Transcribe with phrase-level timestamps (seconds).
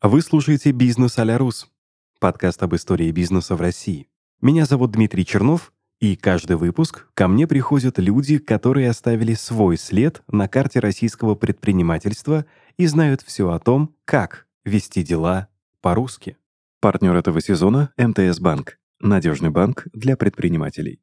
[0.00, 1.68] Вы слушаете «Бизнес а Рус»—
[2.20, 4.06] подкаст об истории бизнеса в России.
[4.40, 10.22] Меня зовут Дмитрий Чернов, и каждый выпуск ко мне приходят люди, которые оставили свой след
[10.28, 15.48] на карте российского предпринимательства и знают все о том, как вести дела
[15.80, 16.36] по-русски.
[16.80, 18.78] Партнер этого сезона— МТС Банк.
[19.00, 21.00] Надежный банк для предпринимателей.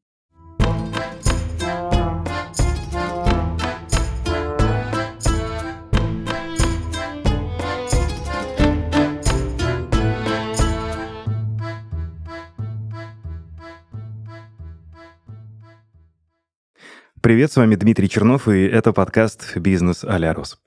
[17.25, 20.59] Привет, с вами Дмитрий Чернов, и это подкаст «Бизнес а Рос».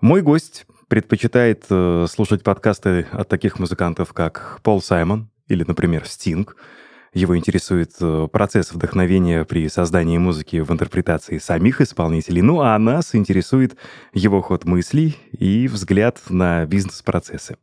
[0.00, 6.54] Мой гость предпочитает э, слушать подкасты от таких музыкантов, как Пол Саймон или, например, Стинг.
[7.14, 12.42] Его интересует э, процесс вдохновения при создании музыки в интерпретации самих исполнителей.
[12.42, 13.76] Ну а нас интересует
[14.12, 17.56] его ход мыслей и взгляд на бизнес-процессы.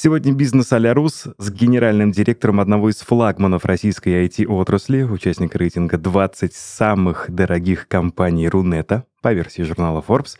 [0.00, 6.54] Сегодня бизнес а Рус с генеральным директором одного из флагманов российской IT-отрасли, участника рейтинга 20
[6.54, 10.36] самых дорогих компаний Рунета по версии журнала Forbes,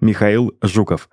[0.00, 1.08] Михаил Жуков,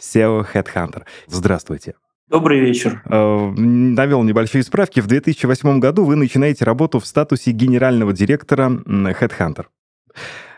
[0.00, 1.02] SEO Headhunter.
[1.26, 1.96] Здравствуйте.
[2.28, 3.02] Добрый вечер.
[3.04, 5.00] Э, навел небольшие справки.
[5.00, 9.66] В 2008 году вы начинаете работу в статусе генерального директора Headhunter.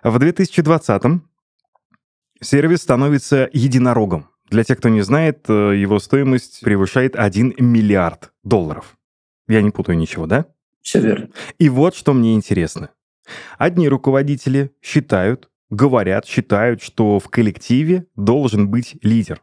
[0.05, 1.03] В 2020
[2.41, 8.97] сервис становится единорогом для тех, кто не знает, э, его стоимость превышает 1 миллиард долларов.
[9.48, 10.47] Я не путаю ничего, да?
[10.83, 11.30] Все верно.
[11.58, 12.91] И вот что мне интересно.
[13.58, 19.42] Одни руководители считают, говорят, считают, что в коллективе должен быть лидер,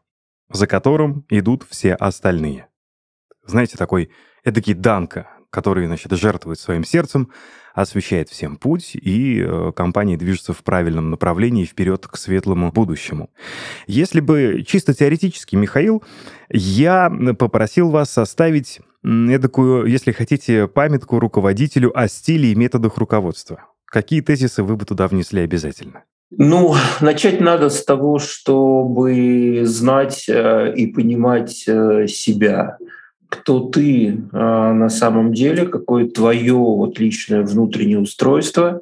[0.50, 2.68] за которым идут все остальные.
[3.46, 4.10] Знаете, такой
[4.46, 7.30] эдакий Данка, который, значит, жертвует своим сердцем,
[7.76, 13.30] освещает всем путь, и э, компания движется в правильном направлении вперед к светлому будущему.
[13.86, 16.04] Если бы чисто теоретически, Михаил,
[16.50, 23.64] я попросил вас составить эдакую, если хотите, памятку руководителю о стиле и методах руководства.
[23.86, 26.04] Какие тезисы вы бы туда внесли обязательно?
[26.32, 32.78] Ну, начать надо с того, чтобы знать э, и понимать э, себя
[33.34, 38.82] кто ты а, на самом деле, какое твое вот личное внутреннее устройство,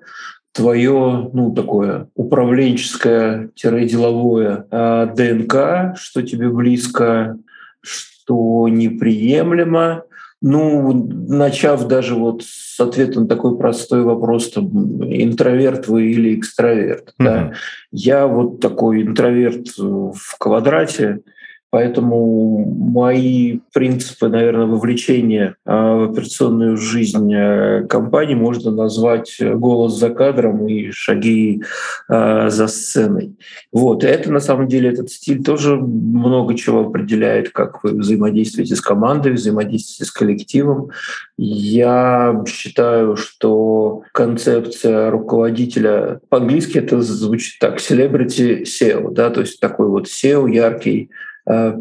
[0.51, 7.38] твое, ну, такое управленческое-деловое а, ДНК, что тебе близко,
[7.81, 10.03] что неприемлемо.
[10.41, 14.67] Ну, начав даже вот с ответа на такой простой вопрос, там,
[15.01, 17.13] интроверт вы или экстраверт.
[17.19, 17.23] Mm-hmm.
[17.23, 17.53] Да?
[17.91, 21.22] Я вот такой интроверт в квадрате,
[21.71, 30.09] Поэтому мои принципы, наверное, вовлечения а, в операционную жизнь э, компании можно назвать голос за
[30.09, 31.63] кадром и шаги
[32.09, 33.37] а, за сценой.
[33.71, 34.03] Вот.
[34.03, 38.81] И это, на самом деле, этот стиль тоже много чего определяет, как вы взаимодействуете с
[38.81, 40.89] командой, взаимодействуете с коллективом.
[41.37, 49.87] Я считаю, что концепция руководителя, по-английски это звучит так, celebrity SEO, да, то есть такой
[49.87, 51.30] вот SEO яркий, Э,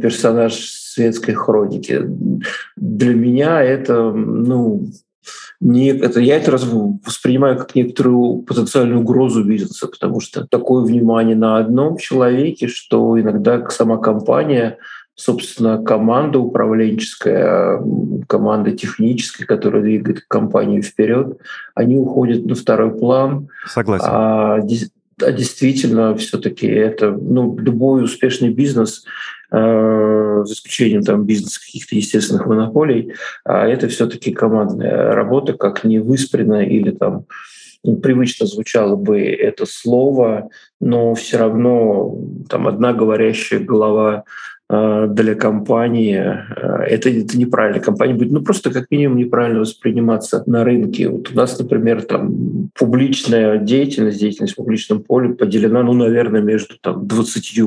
[0.00, 2.02] персонаж светской хроники.
[2.76, 4.88] Для меня это, ну,
[5.60, 11.58] не, это, я это воспринимаю как некоторую потенциальную угрозу бизнеса, потому что такое внимание на
[11.58, 14.78] одном человеке, что иногда сама компания,
[15.14, 17.80] собственно, команда управленческая,
[18.26, 21.38] команда техническая, которая двигает компанию вперед,
[21.74, 23.48] они уходят на второй план.
[23.66, 24.06] Согласен.
[24.08, 24.60] А,
[25.22, 29.04] а действительно, все-таки это ну, любой успешный бизнес
[29.52, 33.14] Э, за исключением там бизнеса каких-то естественных монополий,
[33.44, 37.24] а это все-таки командная работа, как не выспренно или там
[37.82, 42.16] ну, привычно звучало бы это слово, но все равно
[42.48, 44.22] там одна говорящая голова
[44.70, 47.80] для компании, э, это, это неправильно.
[47.80, 51.08] Компания будет ну, просто как минимум неправильно восприниматься на рынке.
[51.08, 56.78] Вот у нас, например, там публичная деятельность, деятельность в публичном поле поделена, ну, наверное, между
[56.80, 57.60] там, 20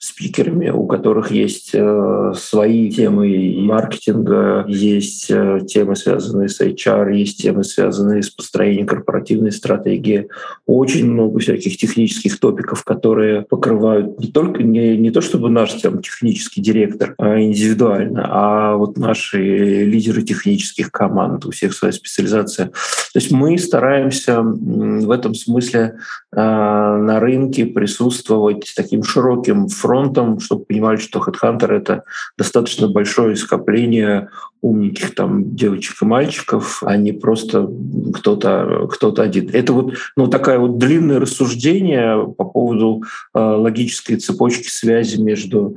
[0.00, 7.40] спикерами, у которых есть э, свои темы маркетинга, есть э, темы, связанные с HR, есть
[7.40, 10.26] темы, связанные с построением корпоративной стратегии.
[10.66, 16.02] Очень много всяких технических топиков, которые покрывают не только не, не то чтобы наш там,
[16.02, 19.38] технический технический директор а, индивидуально, а вот наши
[19.84, 22.66] лидеры технических команд, у всех своя специализация.
[22.66, 25.98] То есть мы стараемся в этом смысле
[26.34, 32.04] а, на рынке присутствовать таким широким фронтом, чтобы понимали, что HeadHunter— это
[32.38, 34.28] достаточно большое скопление
[34.62, 37.68] умненьких там девочек и мальчиков, а не просто
[38.14, 39.50] кто-то кто один.
[39.52, 43.02] Это вот ну, такая вот длинное рассуждение по поводу
[43.34, 45.74] э, логической цепочки связи между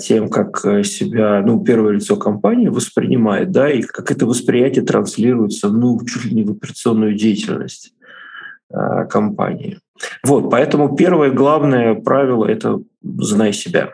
[0.00, 5.98] тем, как себя, ну, первое лицо компании воспринимает, да, и как это восприятие транслируется, ну,
[6.04, 7.92] чуть ли не в операционную деятельность
[9.08, 9.78] компании.
[10.24, 13.90] Вот, поэтому первое главное правило— это «знай себя».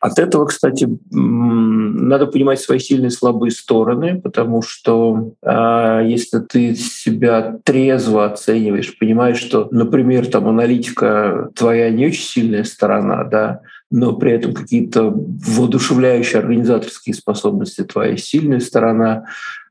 [0.00, 6.74] От этого, кстати, надо понимать свои сильные и слабые стороны, потому что э, если ты
[6.74, 14.14] себя трезво оцениваешь, понимаешь, что, например, там аналитика твоя не очень сильная сторона, да, но
[14.14, 19.24] при этом какие-то воодушевляющие организаторские способности твоя сильная сторона,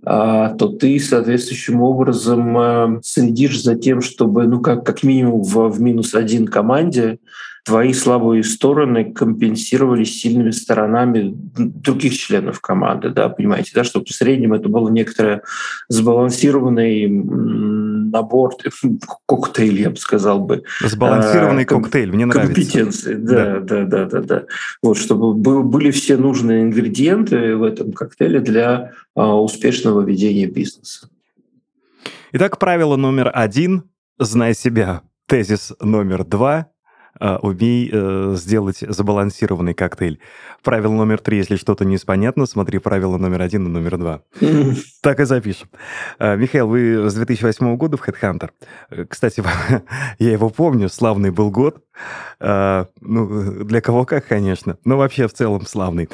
[0.06, 5.70] а, то ты соответствующим образом э, следишь за тем, чтобы, ну, как, как минимум в,
[5.70, 7.20] в минус один команде
[7.64, 14.54] твои слабые стороны компенсировались сильными сторонами других членов команды, да, понимаете, да, чтобы в среднем
[14.54, 15.42] это было некоторое
[15.88, 17.08] сбалансированный
[18.10, 18.56] набор,
[19.28, 20.64] коктейль, я бы сказал бы.
[20.82, 22.54] Сбалансированный а, коктейль, мне нравится.
[22.54, 24.22] Компетенции, да, да, да, да, да.
[24.22, 24.44] да.
[24.82, 31.10] Вот, чтобы были все нужные ингредиенты в этом коктейле для а, успешного ведения бизнеса.
[32.32, 33.84] Итак, правило номер один–
[34.20, 35.02] знай себя.
[35.28, 36.73] Тезис номер два
[37.42, 40.20] умей э, сделать забалансированный коктейль.
[40.62, 44.22] Правило номер три, если что-то непонятно, смотри правило номер один и номер два.
[45.02, 45.70] Так и запишем.
[46.20, 48.50] А, Михаил, вы с 2008 года в Headhunter.
[48.90, 49.44] Э, кстати,
[50.20, 51.84] я его помню, славный был год.
[52.40, 56.10] Ну, для кого как, конечно, но вообще в целом славный.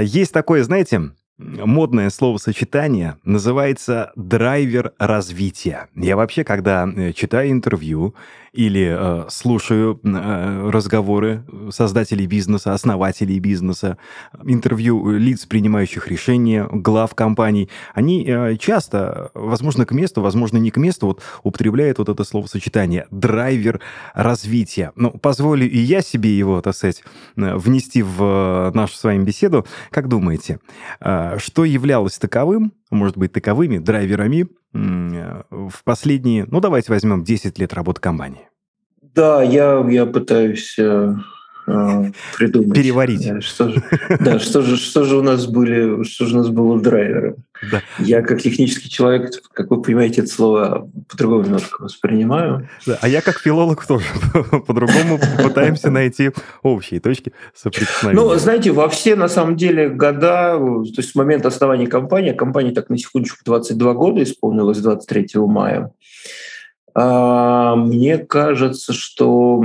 [0.00, 5.88] Есть такое, знаете, модное словосочетание называется драйвер развития.
[5.94, 8.14] Я вообще, когда э, читаю интервью
[8.52, 13.96] или э, слушаю э, разговоры создателей бизнеса, основателей бизнеса,
[14.44, 20.76] интервью лиц, принимающих решения, глав компаний, они э, часто, возможно, к месту, возможно, не к
[20.76, 23.80] месту, вот употребляют вот это словосочетание «драйвер
[24.14, 24.92] развития».
[24.96, 27.02] Ну, позволю и я себе его, так сказать,
[27.36, 29.66] э, внести в нашу с вами беседу.
[29.90, 30.58] Как думаете,
[31.00, 37.74] э, что являлось таковым, может быть, таковыми драйверами в последние, ну давайте возьмем 10 лет
[37.74, 38.48] работы компании.
[39.14, 41.14] Да, я, я пытаюсь э, э
[41.64, 42.74] придумать.
[42.74, 43.26] Переварить.
[43.26, 43.82] Да, что же,
[44.20, 47.36] да, что же, что же у нас были, что же у нас было драйвером?
[47.70, 47.82] Да.
[47.98, 52.68] Я как технический человек, как вы понимаете, это слово по-другому немножко воспринимаю.
[52.86, 54.06] Да, а я как филолог тоже
[54.66, 56.32] по-другому пытаемся найти
[56.62, 58.20] общие точки соприкосновения.
[58.20, 62.72] Ну, знаете, во все, на самом деле, года, то есть с момента основания компании, компания
[62.72, 65.92] так на секундочку 22 года исполнилась 23 мая,
[66.94, 69.62] а, мне кажется, что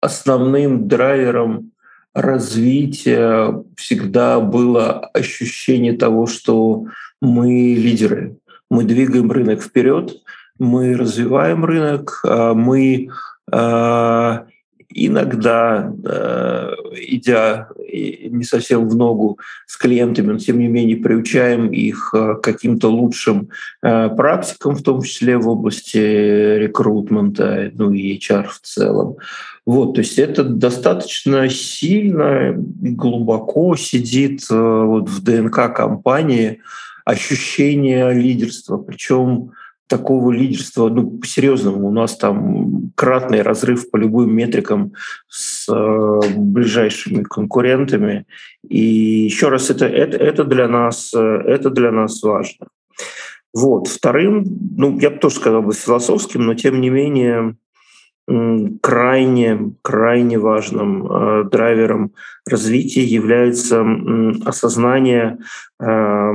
[0.00, 1.72] основным драйвером
[2.14, 6.86] развития всегда было ощущение того, что
[7.20, 8.36] мы лидеры,
[8.70, 10.20] мы двигаем рынок вперед,
[10.58, 13.10] мы развиваем рынок, а мы
[13.50, 14.46] а,
[14.90, 22.14] иногда, э, идя не совсем в ногу с клиентами, но тем не менее приучаем их
[22.42, 23.48] каким-то лучшим
[23.80, 29.16] практикам, в том числе в области рекрутмента, ну и HR в целом.
[29.68, 36.62] Вот, то есть это достаточно сильно и глубоко сидит вот в ДНК компании
[37.04, 39.50] ощущение лидерства, причем
[39.86, 44.94] такого лидерства, ну, по-серьезному, у нас там кратный разрыв по любым метрикам
[45.28, 48.24] с э, ближайшими конкурентами.
[48.66, 48.80] И
[49.26, 52.68] еще раз, это, это, это, для нас, э, это для нас важно.
[53.52, 53.86] Вот.
[53.86, 54.46] Вторым,
[54.78, 57.56] ну, я бы тоже сказал бы философским, но тем не менее
[58.82, 62.12] крайне, крайне важным э, драйвером
[62.46, 65.38] развития является э, осознание,
[65.80, 66.32] э,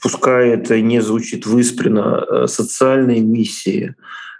[0.00, 3.94] пускай это не звучит выспренно, э, социальной миссии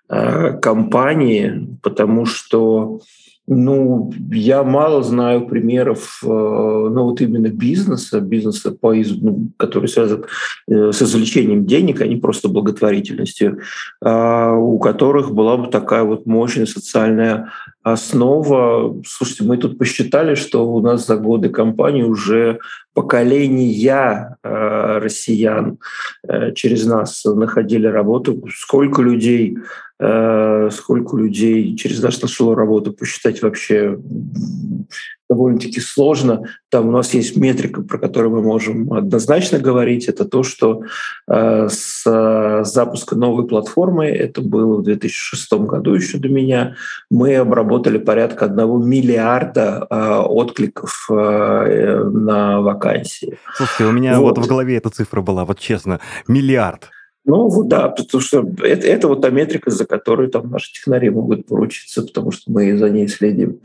[0.08, 3.00] э, компании, потому что
[3.46, 10.24] ну, я мало знаю примеров, э, ну, вот именно бизнеса, бизнеса, по, ну, который связан
[10.68, 13.60] э, с извлечением денег, а не просто благотворительностью,
[14.02, 17.52] а, у которых была бы такая вот мощная социальная
[17.84, 19.00] основа.
[19.06, 22.58] Слушайте, мы тут посчитали, что у нас за годы компании уже
[22.94, 25.78] поколения э, россиян
[26.54, 28.42] через нас находили работу.
[28.52, 29.58] Сколько людей
[29.98, 33.98] сколько людей через нас нашло работу, посчитать вообще
[35.28, 36.42] довольно-таки сложно.
[36.68, 40.06] Там у нас есть метрика, про которую мы можем однозначно говорить.
[40.06, 40.82] Это то, что
[41.28, 46.76] э, с э, запуска новой платформы, это было в 2006 году еще до меня,
[47.10, 53.38] мы обработали порядка одного миллиарда э, откликов э, на вакансии.
[53.54, 54.36] Слушайте, у меня вот.
[54.36, 56.90] вот в голове эта цифра была, вот честно, миллиард.
[57.26, 61.46] Ну да, потому что это, это вот та метрика, за которую там наши технари могут
[61.46, 63.58] поручиться, потому что мы за ней следим.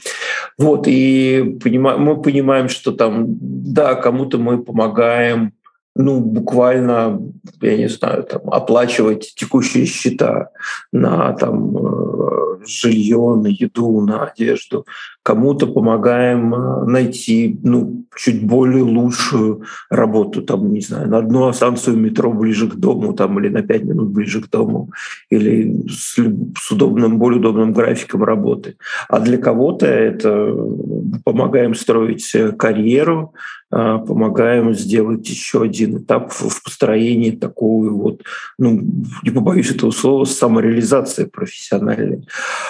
[0.57, 5.53] Вот, и понимаем, мы понимаем, что там, да, кому-то мы помогаем,
[5.95, 7.21] ну, буквально,
[7.61, 10.49] я не знаю, там, оплачивать текущие счета
[10.91, 14.85] на там, э, жилье, на еду, на одежду.
[15.23, 21.97] Кому-то помогаем э, найти ну, чуть более лучшую работу, там, не знаю, на одну станцию
[21.97, 24.91] метро ближе к дому, там, или на пять минут ближе к дому,
[25.29, 26.17] или с,
[26.57, 28.75] с удобным, более удобным графиком работы.
[29.09, 30.55] А для кого-то это
[31.23, 33.33] помогаем строить карьеру,
[33.73, 38.21] а, помогаем сделать еще один этап в построении такого вот,
[38.57, 38.81] ну,
[39.23, 42.27] не побоюсь этого слова, самореализации профессиональной.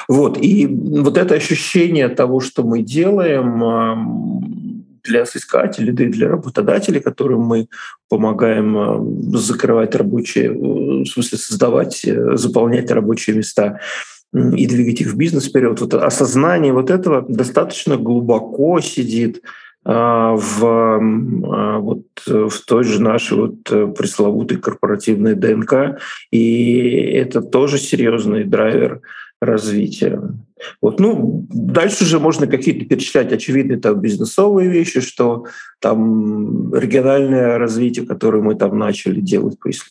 [0.07, 0.37] Вот.
[0.39, 4.61] И вот это ощущение того, что мы делаем,
[5.03, 7.67] для соискателей, да и для работодателей, которым мы
[8.09, 13.79] помогаем закрывать рабочие, в смысле создавать, э, заполнять рабочие места
[14.33, 15.79] и двигать их в бизнес вперед.
[15.81, 19.41] Вот осознание вот этого достаточно глубоко сидит
[19.83, 25.99] а, в, а, вот, в той же нашей вот э, пресловутой корпоративной ДНК.
[26.29, 26.77] И
[27.13, 29.01] это тоже серьезный драйвер
[29.41, 30.21] развития.
[30.81, 35.45] Вот, ну, дальше уже можно какие-то перечислять очевидные там бизнесовые вещи, что
[35.79, 39.85] там региональное развитие, которое мы там начали делать, если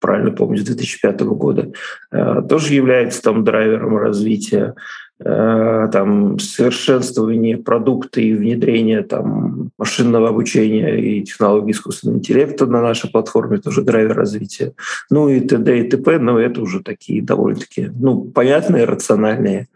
[0.00, 1.72] правильно помню, с 2005 года,
[2.12, 4.74] э, тоже является там драйвером развития.
[5.20, 13.08] Э, там, совершенствование продукта и внедрение там, машинного обучения и технологий искусственного интеллекта на нашей
[13.08, 14.72] платформе тоже драйвер развития.
[15.10, 15.78] Ну и т.д.
[15.78, 19.68] и т.п., но это уже такие довольно-таки ну, понятные, рациональные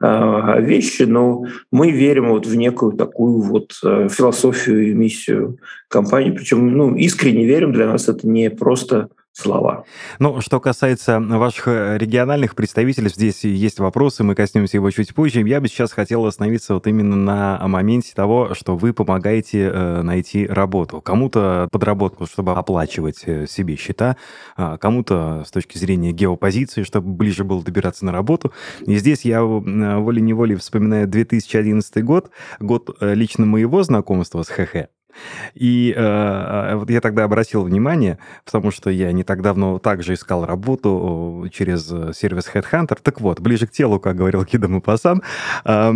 [0.00, 5.58] э, вещи, но мы верим вот в некую такую вот э, философию и миссию
[5.88, 9.84] компании, причем ну, искренне верим, для нас это не просто слова.
[10.20, 15.40] Ну, что касается ваших э, региональных представителей, здесь есть вопросы, мы коснемся его чуть позже.
[15.46, 20.46] Я бы сейчас хотел остановиться вот именно на моменте того, что вы помогаете э, найти
[20.46, 21.00] работу.
[21.00, 24.16] Кому-то подработку, чтобы оплачивать э, себе счета,
[24.56, 28.52] а кому-то с точки зрения геопозиции, чтобы ближе было добираться на работу.
[28.86, 34.88] И здесь я волей-неволей вспоминаю 2011 год, год лично моего знакомства с ХХ.
[35.54, 40.44] И э, вот я тогда обратил внимание, потому что я не так давно также искал
[40.44, 42.98] работу через сервис Headhunter.
[43.02, 45.22] Так вот, ближе к телу, как говорил Кида Мапасан,
[45.64, 45.92] э,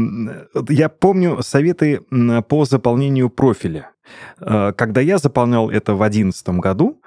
[0.69, 2.01] я помню советы
[2.49, 3.91] по заполнению профиля.
[4.41, 7.01] Э, когда я заполнял это в 2011 году,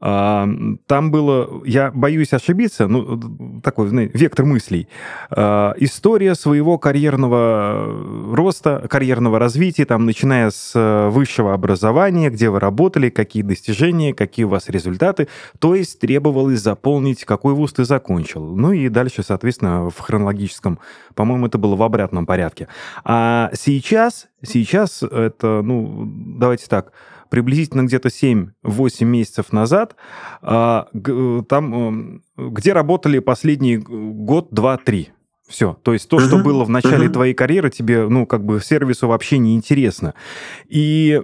[0.00, 4.88] там было, я боюсь ошибиться, ну, такой знаете, вектор мыслей.
[5.30, 12.60] А, история своего карьерного роста, карьерного развития, там, начиная с э, высшего образования, где вы
[12.60, 15.28] работали, какие достижения, какие у вас результаты.
[15.58, 18.56] То есть требовалось заполнить, какой вуз ты закончил.
[18.56, 20.78] Ну и дальше, соответственно, в хронологическом,
[21.14, 22.68] по-моему, это было в обратном порядке.
[23.04, 26.92] А сейчас, сейчас это, ну, давайте так,
[27.30, 29.96] приблизительно где-то 7-8 месяцев назад,
[30.42, 30.88] а,
[31.48, 35.10] там, где работали последний год, два, три.
[35.48, 35.76] Все.
[35.82, 36.26] То есть то, uh-huh.
[36.28, 37.12] что было в начале uh-huh.
[37.12, 40.14] твоей карьеры, тебе, ну, как бы сервису вообще не интересно.
[40.68, 41.20] И,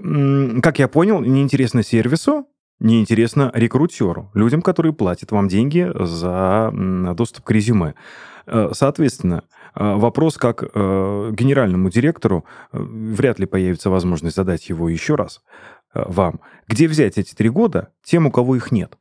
[0.62, 2.48] как я понял, неинтересно сервису,
[2.80, 6.72] неинтересно рекрутеру, людям, которые платят вам деньги за
[7.14, 7.94] доступ к резюме.
[8.46, 9.44] Э, соответственно,
[9.74, 10.66] э, вопрос как э,
[11.32, 15.40] генеральному директору, вряд ли появится возможность задать его еще раз.
[16.06, 16.40] Вам.
[16.68, 18.96] Где взять эти три года тем, у кого их нет?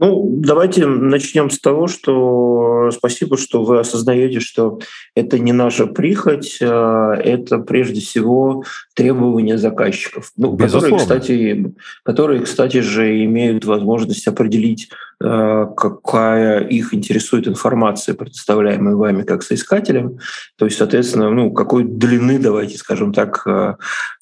[0.00, 4.78] Ну, давайте начнем с того, что спасибо, что вы осознаете, что
[5.16, 8.62] это не наша прихоть, а это прежде всего
[8.94, 11.74] требования заказчиков, ну, которые, кстати,
[12.04, 14.88] которые, кстати же, имеют возможность определить,
[15.20, 20.20] э, какая их интересует информация, предоставляемая вами как соискателем.
[20.56, 23.74] То есть, соответственно, ну, какой длины, давайте скажем так, э,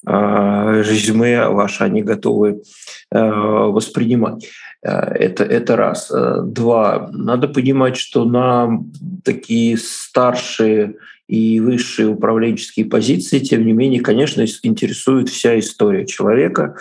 [0.07, 2.63] резюме ваше они готовы
[3.09, 4.49] воспринимать.
[4.83, 6.09] Э, это, это раз.
[6.11, 7.09] Э, два.
[7.11, 8.79] Надо понимать, что на
[9.25, 10.95] такие старшие
[11.27, 16.77] и высшие управленческие позиции, тем не менее, конечно, интересует вся история человека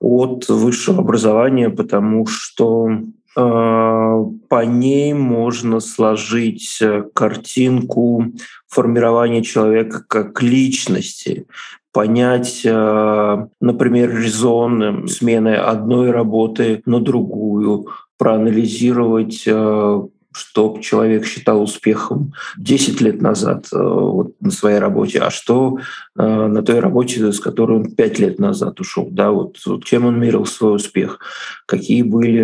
[0.00, 6.82] от высшего образования, потому что э, по ней можно сложить
[7.14, 8.26] картинку
[8.68, 11.46] формирования человека как личности,
[11.96, 17.86] понять, э, например, резон смены одной работы на другую,
[18.18, 25.30] проанализировать э, что человек считал успехом 10 лет назад э, вот, на своей работе, а
[25.30, 25.78] что
[26.18, 29.08] э, на той работе, с которой он 5 лет назад ушел.
[29.10, 31.20] Да, вот, вот чем он мерил свой успех,
[31.64, 32.40] какие были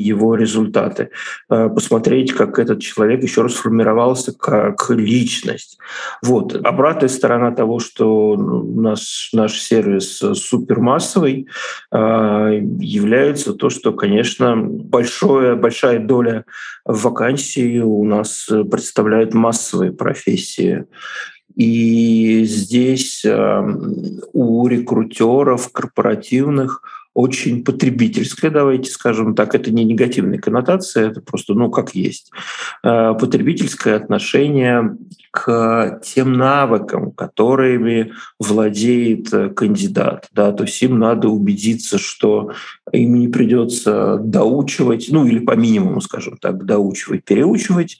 [0.00, 1.10] его результаты.
[1.48, 5.78] Э, посмотреть, как этот человек еще раз формировался как личность.
[6.22, 6.54] Вот.
[6.54, 11.48] Обратная сторона того, что наш, наш сервис супермассовый,
[11.92, 16.44] является то, что, конечно, большое, большая доля
[17.00, 20.86] вакансий у нас представляют массовые профессии.
[21.56, 26.82] И здесь эм, у рекрутеров корпоративных
[27.14, 32.30] очень потребительская, давайте скажем так, это не негативная коннотация, это просто, ну, как есть.
[32.84, 34.96] Э, потребительское отношение
[35.32, 40.28] к тем навыкам, которыми владеет э, кандидат.
[40.32, 42.52] Да, то есть им надо убедиться, что
[42.92, 47.98] им не придется доучивать, ну или по минимуму, скажем так, доучивать, переучивать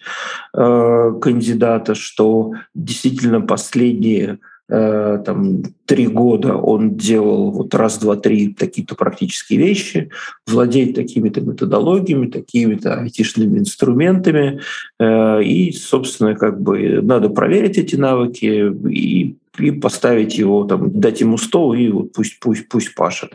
[0.57, 4.38] э, кандидата, что действительно последние
[4.71, 10.11] там три года он делал вот раз, два, три такие-то практические вещи,
[10.47, 14.61] владеет такими-то методологиями, такими-то айтишными инструментами,
[15.00, 21.21] э, и, собственно, как бы надо проверить эти навыки и, и поставить его, там, дать
[21.21, 23.35] ему стол и вот пусть, пусть, пусть пашет.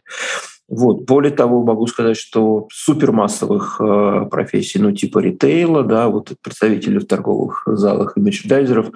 [0.67, 1.03] Вот.
[1.03, 7.05] Более того, могу сказать, что супермассовых э, профессий, ну типа ритейла, да, вот представители в
[7.05, 8.87] торговых залах и мерчендайзеров,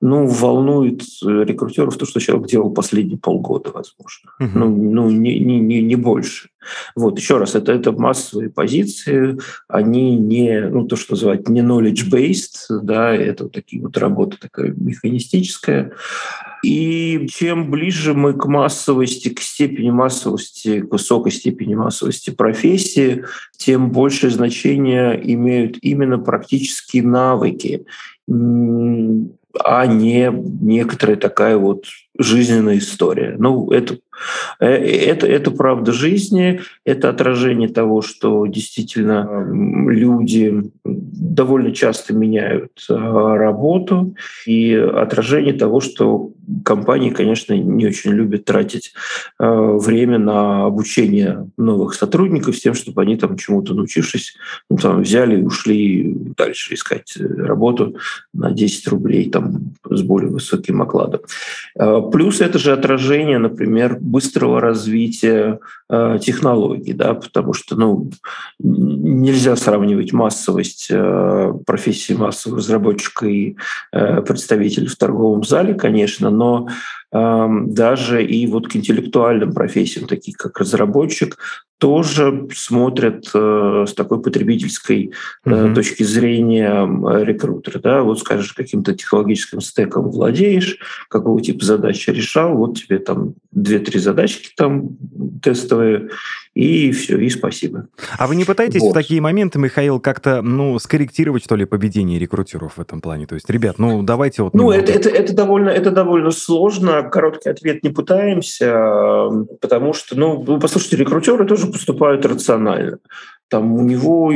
[0.00, 4.30] ну волнует рекрутеров то, что человек делал последние полгода, возможно.
[4.40, 4.50] Uh-huh.
[4.54, 6.48] Ну, ну не, не, не, не больше.
[6.94, 12.80] Вот, еще раз, это, это массовые позиции, они не, ну, то, что называют не knowledge-based,
[12.82, 15.92] да, это вот такие вот работа такая механистическая.
[16.62, 23.24] И чем ближе мы к массовости, к степени массовости, к высокой степени массовости профессии,
[23.56, 27.86] тем большее значение имеют именно практические навыки,
[28.28, 31.84] а не некоторая такая вот
[32.18, 33.36] жизненная история.
[33.38, 33.98] Ну, это
[34.60, 39.46] Э, это, это правда жизни, это отражение того, что действительно
[39.88, 44.14] люди довольно часто меняют э, работу,
[44.46, 46.30] и отражение того, что
[46.64, 48.92] компании, конечно, не очень любят тратить
[49.38, 54.36] э, время на обучение новых сотрудников с тем, чтобы они там чему-то научившись,
[54.70, 57.96] ну, там, взяли и ушли дальше искать работу
[58.32, 61.20] на 10 рублей там, с более высоким окладом.
[62.10, 68.10] Плюс это же отражение, например, быстрого развития э, технологий, да, потому что ну,
[68.58, 73.56] нельзя сравнивать массовость э, профессии массового разработчика и
[73.92, 76.68] э, представителей в торговом зале, конечно, но
[77.12, 81.38] даже и вот к интеллектуальным профессиям, таким как разработчик,
[81.78, 85.12] тоже смотрят э, с такой потребительской
[85.44, 86.86] э, точки зрения
[87.22, 87.78] рекрутера.
[87.80, 88.02] Да?
[88.02, 94.50] Вот скажешь, каким-то технологическим стеком владеешь, какого типа задачи решал, вот тебе там две-три задачки
[94.56, 94.96] там
[95.42, 96.08] тестовые,
[96.56, 97.86] и все, и спасибо.
[98.16, 98.92] А вы не пытаетесь вот.
[98.92, 103.26] в такие моменты, Михаил, как-то ну, скорректировать, что ли, поведение рекрутеров в этом плане?
[103.26, 104.54] То есть, ребят, ну давайте вот...
[104.54, 107.02] Ну, это, это, это, довольно, это довольно сложно.
[107.02, 109.28] Короткий ответ не пытаемся,
[109.60, 113.00] потому что, ну, послушайте, рекрутеры тоже поступают рационально
[113.48, 114.32] там у него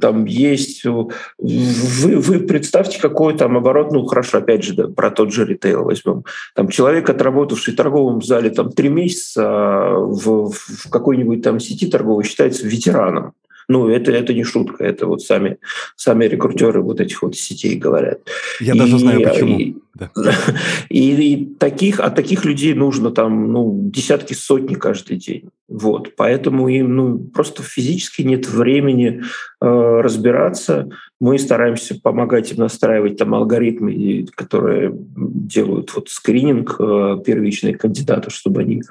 [0.00, 0.84] там есть...
[0.84, 5.84] Вы, вы представьте, какой там оборот, ну хорошо, опять же, да, про тот же ритейл
[5.84, 6.24] возьмем.
[6.54, 12.24] Там человек, отработавший в торговом зале там три месяца в, в какой-нибудь там сети торговой,
[12.24, 13.34] считается ветераном.
[13.68, 15.58] Ну, это, это не шутка, это вот сами,
[15.94, 18.20] сами рекрутеры вот этих вот сетей говорят.
[18.60, 19.58] Я и, даже знаю, почему.
[19.58, 20.10] И, да.
[20.88, 25.50] и, и таких, от таких людей нужно там ну, десятки, сотни каждый день.
[25.68, 26.16] Вот.
[26.16, 29.22] Поэтому им ну, просто физически нет времени
[29.60, 30.88] э, разбираться.
[31.20, 38.62] Мы стараемся помогать им настраивать там алгоритмы, которые делают вот скрининг э, первичных кандидатов, чтобы
[38.62, 38.82] они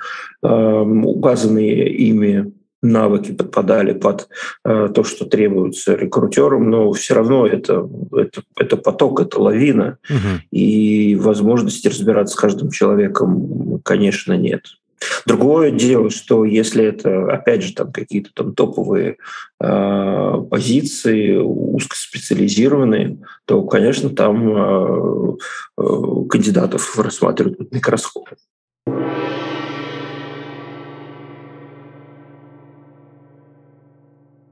[0.44, 4.30] э, указанные ими навыки подпадали под
[4.64, 10.42] э, то, что требуется рекрутерам, но все равно это, это, это поток, это лавина, угу.
[10.52, 14.66] и возможности разбираться с каждым человеком, конечно, нет.
[15.26, 19.18] Другое дело, что если это, опять же, там какие-то там топовые
[19.60, 25.38] э, позиции, узкоспециализированные, то, конечно, там э,
[25.78, 25.84] э,
[26.30, 28.38] кандидатов рассматривают под микроскопом.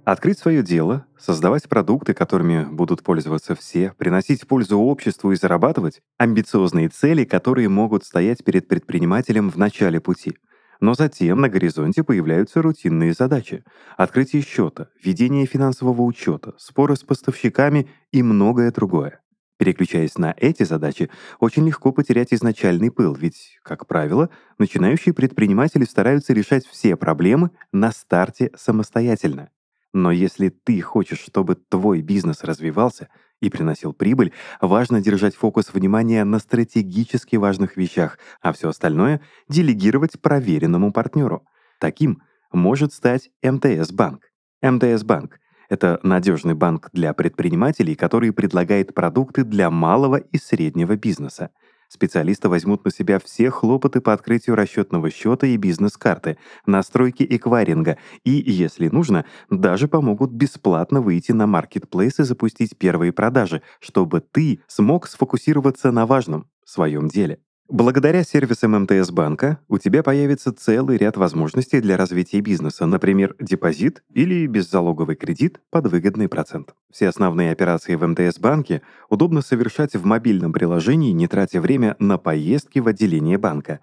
[0.06, 6.90] Открыть свое дело, создавать продукты, которыми будут пользоваться все, приносить пользу обществу и зарабатывать— амбициозные
[6.90, 10.38] цели, которые могут стоять перед предпринимателем в начале пути.
[10.80, 13.64] Но затем на горизонте появляются рутинные задачи.
[13.98, 19.22] Открытие счета, ведение финансового учета, споры с поставщиками и многое другое.
[19.58, 26.32] Переключаясь на эти задачи, очень легко потерять изначальный пыл, ведь, как правило, начинающие предприниматели стараются
[26.34, 29.50] решать все проблемы на старте самостоятельно.
[29.96, 33.08] Но если ты хочешь, чтобы твой бизнес развивался
[33.40, 40.20] и приносил прибыль, важно держать фокус внимания на стратегически важных вещах, а все остальное— делегировать
[40.20, 41.48] проверенному партнеру.
[41.80, 44.26] Таким может стать МТС-банк.
[44.62, 51.52] МТС-банк— это надежный банк для предпринимателей, который предлагает продукты для малого и среднего бизнеса—
[51.88, 58.32] Специалисты возьмут на себя все хлопоты по открытию расчетного счета и бизнес-карты, настройки эквайринга и,
[58.32, 65.08] если нужно, даже помогут бесплатно выйти на маркетплейс и запустить первые продажи, чтобы ты смог
[65.08, 67.45] сфокусироваться на важном— своем деле.
[67.68, 74.04] Благодаря сервисам МТС банка у тебя появится целый ряд возможностей для развития бизнеса, например, депозит
[74.14, 76.76] или беззалоговый кредит под выгодный процент.
[76.92, 82.20] Все основные операции в МТС банке удобно совершать в мобильном приложении, не тратя время на
[82.20, 83.80] поездки в отделение банка.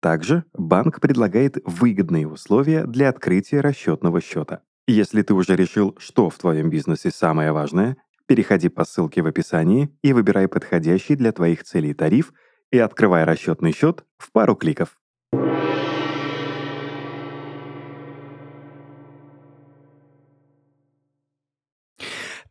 [0.00, 4.60] Также банк предлагает выгодные условия для открытия расчетного счета.
[4.86, 9.88] Если ты уже решил, что в твоем бизнесе самое важное, переходи по ссылке в описании
[10.02, 12.34] и выбирай подходящий для твоих целей тариф–
[12.72, 14.98] и открывай расчетный счет в пару кликов.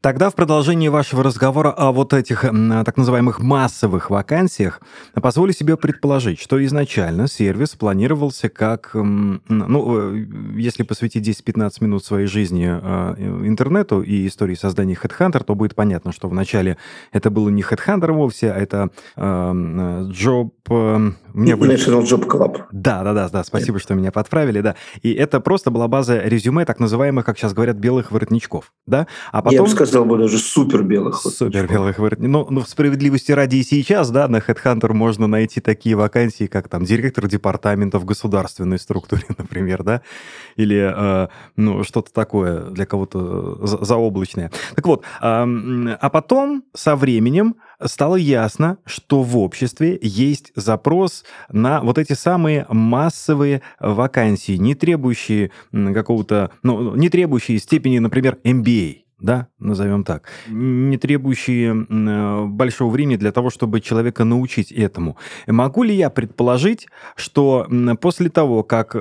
[0.02, 4.82] Тогда в продолжении вашего разговора о вот этих так называемых массовых вакансиях
[5.14, 10.26] позволю себе предположить, что изначально сервис планировался как, ну, э,
[10.58, 16.12] если посвятить 10-15 минут своей жизни а, интернету и истории создания HeadHunter, то будет понятно,
[16.12, 16.78] что вначале
[17.12, 18.90] это было не HeadHunter вовсе, а это
[20.68, 21.14] Job...
[21.34, 22.64] Мне National Job Club.
[22.72, 24.76] Да, да, да, да, спасибо, что меня подправили, да.
[25.02, 29.08] И это просто была база резюме так называемых, как сейчас говорят, белых воротничков, да?
[29.32, 29.54] А потом...
[29.54, 31.22] Я бы сказал бы даже супер белых.
[31.22, 32.32] Супер белых воротничков.
[32.32, 36.68] Ну, ну, в справедливости ради и сейчас, да, на HeadHunter можно найти такие вакансии, как
[36.68, 40.02] там директор департамента в государственной структуре, например, да,
[40.58, 44.52] или, э, ну, что-то такое для кого-то заоблачное.
[44.76, 51.82] Так вот, э, а потом со временем стало ясно, что в обществе есть запрос на
[51.82, 59.48] вот эти самые массовые вакансии, не требующие какого-то, ну, не требующие степени, например, MBA да,
[59.60, 65.16] назовем так, не требующие э, большого времени для того, чтобы человека научить этому.
[65.48, 67.68] Могу ли я предположить, что
[68.02, 69.00] после того, как э,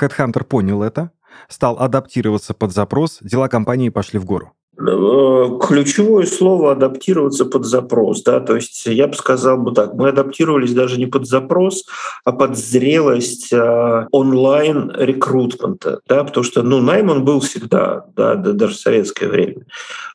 [0.00, 1.10] Headhunter понял это,
[1.48, 4.52] стал адаптироваться под запрос, дела компании пошли в гору?
[4.80, 10.08] Э, ключевое слово адаптироваться под запрос, да, то есть я бы сказал бы так, мы
[10.08, 11.84] адаптировались даже не под запрос,
[12.24, 18.34] а под зрелость э, онлайн рекрутмента, да, потому что, ну, найм он был всегда, да,
[18.36, 19.66] даже в советское время.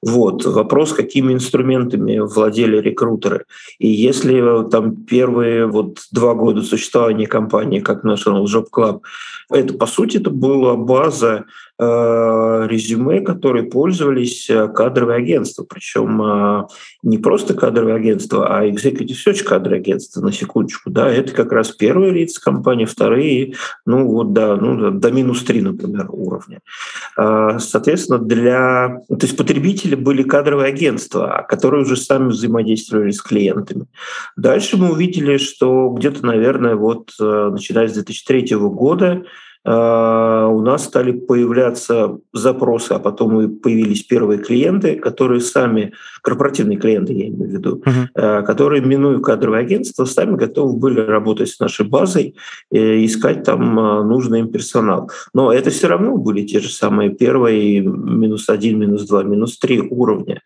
[0.01, 3.45] Вот вопрос, какими инструментами владели рекрутеры,
[3.78, 9.01] и если там первые вот два года существования компании, как National Job Club,
[9.49, 11.45] это по сути это была база
[11.77, 15.65] Э, резюме, которые пользовались э, кадровые агентства.
[15.67, 16.67] Причем э,
[17.03, 20.89] не просто кадровые агентства, а executive search кадровые агентства, на секундочку.
[20.89, 23.55] Да, это как раз первые лица компании, вторые,
[23.86, 26.62] ну вот да, ну, до минус три, например, уровня.
[27.17, 29.01] Соответственно, для...
[29.10, 33.88] То есть потребители были кадровые агентства, которые уже сами взаимодействовали с клиентами.
[34.38, 39.25] Дальше мы увидели, что где-то, наверное, вот начиная с 2003 года
[39.67, 47.13] у нас стали появляться запросы, а потом и появились первые клиенты, которые сами, корпоративные клиенты,
[47.13, 48.43] я имею в виду, uh-huh.
[48.43, 52.36] которые, минуя кадровое агентство, сами готовы были работать с нашей базой,
[52.71, 55.10] и искать там а, нужный им персонал.
[55.34, 59.82] Но это все равно были те же самые первые минус один, минус два, минус три
[59.82, 60.41] уровня.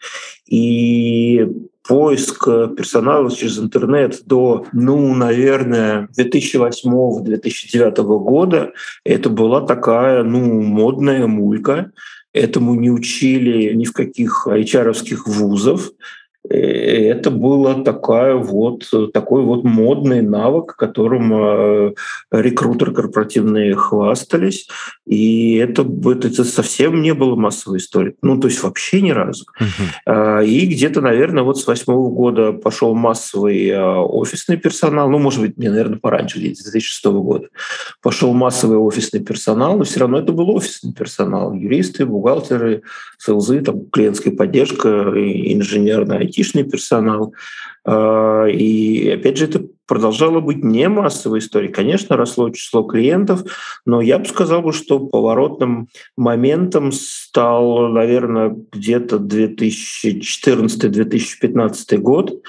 [0.48, 1.48] И
[1.90, 2.46] поиск
[2.78, 8.74] персонала через интернет до, ну, наверное, 2008-2009 года
[9.04, 11.92] это была такая, ну, модная мулька.
[12.32, 14.94] Этому не учили ни в каких hr
[15.26, 15.90] вузов.
[16.48, 21.94] Э, это было такая вот, такой вот модный навык, которым э,
[22.32, 24.68] рекрутеры корпоративные хвастались.
[25.06, 28.16] И это, это совсем не было массовой историей.
[28.22, 29.46] Ну, то есть вообще ни разу.
[29.60, 30.46] Uh-huh.
[30.46, 35.10] И где-то, наверное, вот с восьмого года пошел массовый а, офисный персонал.
[35.10, 37.48] Ну, может быть, мне, наверное, пораньше, с 2006 года.
[38.02, 41.54] Пошел массовый офисный персонал, но все равно это был офисный персонал.
[41.54, 42.84] Юристы, бухгалтеры,
[43.18, 47.34] селзы, там, клиентская поддержка, инженерная, айтишный персонал.
[47.86, 51.74] А, и опять же, это продолжала быть не массовой историей.
[51.74, 53.44] Конечно, росло число клиентов,
[53.88, 62.40] но я бы сказал, что поворотным моментом стал, наверное, где-то 2014-2015 год,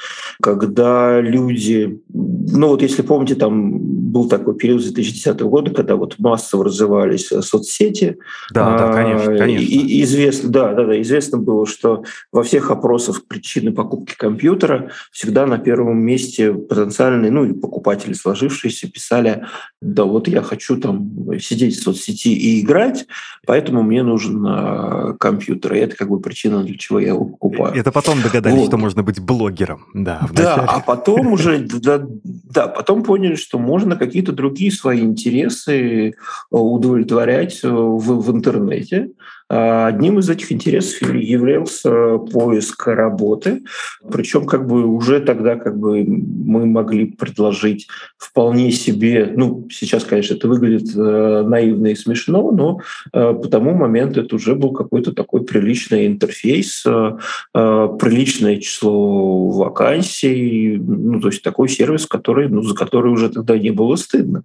[0.42, 6.16] когда люди, ну вот если помните, там был такой период с 2010 года, когда вот
[6.18, 8.18] массово развивались соцсети.
[8.52, 9.64] Да, да, конечно, конечно.
[9.64, 15.46] И, известно, да, да, да, известно было, что во всех опросах причины покупки компьютера всегда
[15.46, 19.46] на первом месте потенциальные, ну, покупатели сложившиеся писали,
[19.80, 23.06] да вот я хочу там сидеть в соцсети и играть,
[23.46, 25.74] поэтому мне нужен э, компьютер.
[25.74, 27.74] И это как бы причина, для чего я его покупаю.
[27.74, 28.68] Это потом догадались, вот.
[28.68, 29.86] что можно быть блогером.
[29.94, 36.14] Да, да а потом уже, да, да, потом поняли, что можно какие-то другие свои интересы
[36.50, 39.10] удовлетворять в, в интернете.
[39.52, 43.62] А одним из этих интересов являлся поиск работы,
[44.08, 50.34] причем как бы уже тогда как бы мы могли предложить вполне себе, ну сейчас, конечно,
[50.34, 52.80] это выглядит э, наивно и смешно, но
[53.12, 57.18] э, по тому моменту это уже был какой-то такой приличный интерфейс, э,
[57.52, 63.70] приличное число вакансий, ну то есть такой сервис, который, ну, за который уже тогда не
[63.70, 64.44] было стыдно.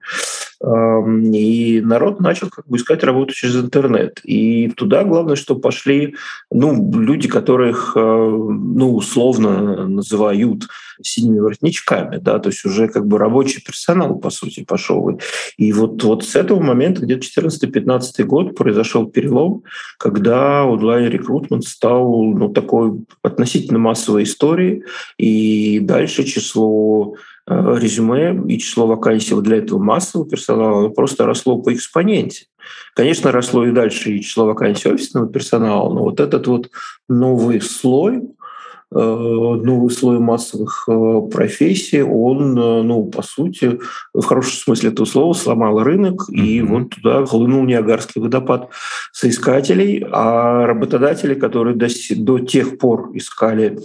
[0.64, 4.20] И народ начал как бы искать работу через интернет.
[4.24, 6.16] И туда главное, что пошли
[6.52, 10.68] ну, люди, которых ну, условно называют
[11.02, 15.20] синими воротничками, да, то есть уже как бы рабочий персонал, по сути, пошел.
[15.58, 19.64] И вот, вот с этого момента, где-то 14-15 год, произошел перелом,
[19.98, 24.84] когда онлайн-рекрутмент стал ну, такой относительно массовой историей,
[25.18, 31.74] и дальше число Э, резюме и число вакансий для этого массового персонала просто росло по
[31.74, 32.48] экспоненте.
[32.96, 36.72] Конечно, росло и дальше и число вакансий офисного персонала, но вот этот вот
[37.08, 38.44] новый слой, Э,
[38.92, 43.80] новый слой массовых э, профессий, он, э, ну, по сути,
[44.14, 46.36] в хорошем смысле этого слова, сломал рынок, mm-hmm.
[46.36, 48.70] и вот туда хлынул Ниагарский водопад
[49.12, 53.80] соискателей, а работодатели, которые до, до тех пор искали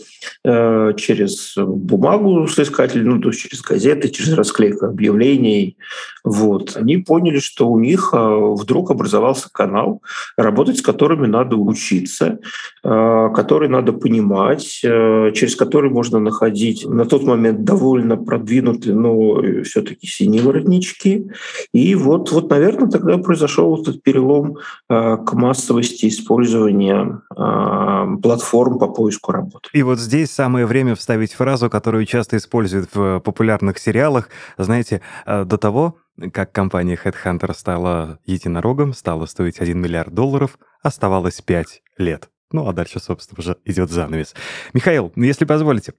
[0.44, 5.78] э, через бумагу соискателей, ну, то есть через газеты, через расклейку объявлений,
[6.24, 10.02] вот, они поняли, что у них вдруг образовался канал,
[10.36, 12.38] работать с которыми надо учиться,
[12.84, 14.89] э, который надо понимать, Э,
[15.34, 21.30] через который можно находить на тот момент довольно продвинутые, но все-таки синие воротнички.
[21.72, 24.56] И вот, вот, наверное, тогда произошел этот перелом
[24.88, 29.68] э, к массовости использования э, платформ по поиску работы.
[29.72, 34.28] И вот здесь самое время вставить фразу, которую часто используют в популярных сериалах.
[34.56, 35.96] Знаете, до того,
[36.32, 42.29] как компания Headhunter стала единорогом, стала стоить 1 миллиард долларов, оставалось 5 лет.
[42.52, 44.34] Ну, а дальше, собственно, уже идет занавес.
[44.74, 45.94] Михаил, ну, если позволите,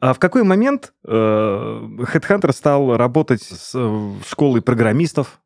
[0.00, 5.40] а в какой момент э, Headhunter стал работать с э, школой программистов?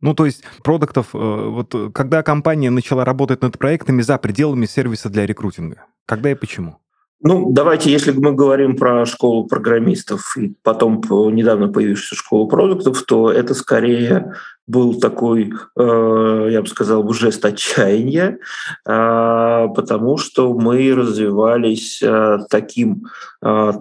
[0.00, 5.08] Ну, то есть продуктов, э, вот когда компания начала работать над проектами за пределами сервиса
[5.08, 5.86] для рекрутинга?
[6.06, 6.78] Когда и почему?
[7.22, 11.02] Ну, давайте, если мы говорим про школу программистов и потом
[11.34, 14.32] недавно появившуюся школу продуктов, то это скорее
[14.66, 18.38] был такой, э, я бы сказал, жест отчаяния,
[18.86, 23.06] э, потому что мы развивались э, таким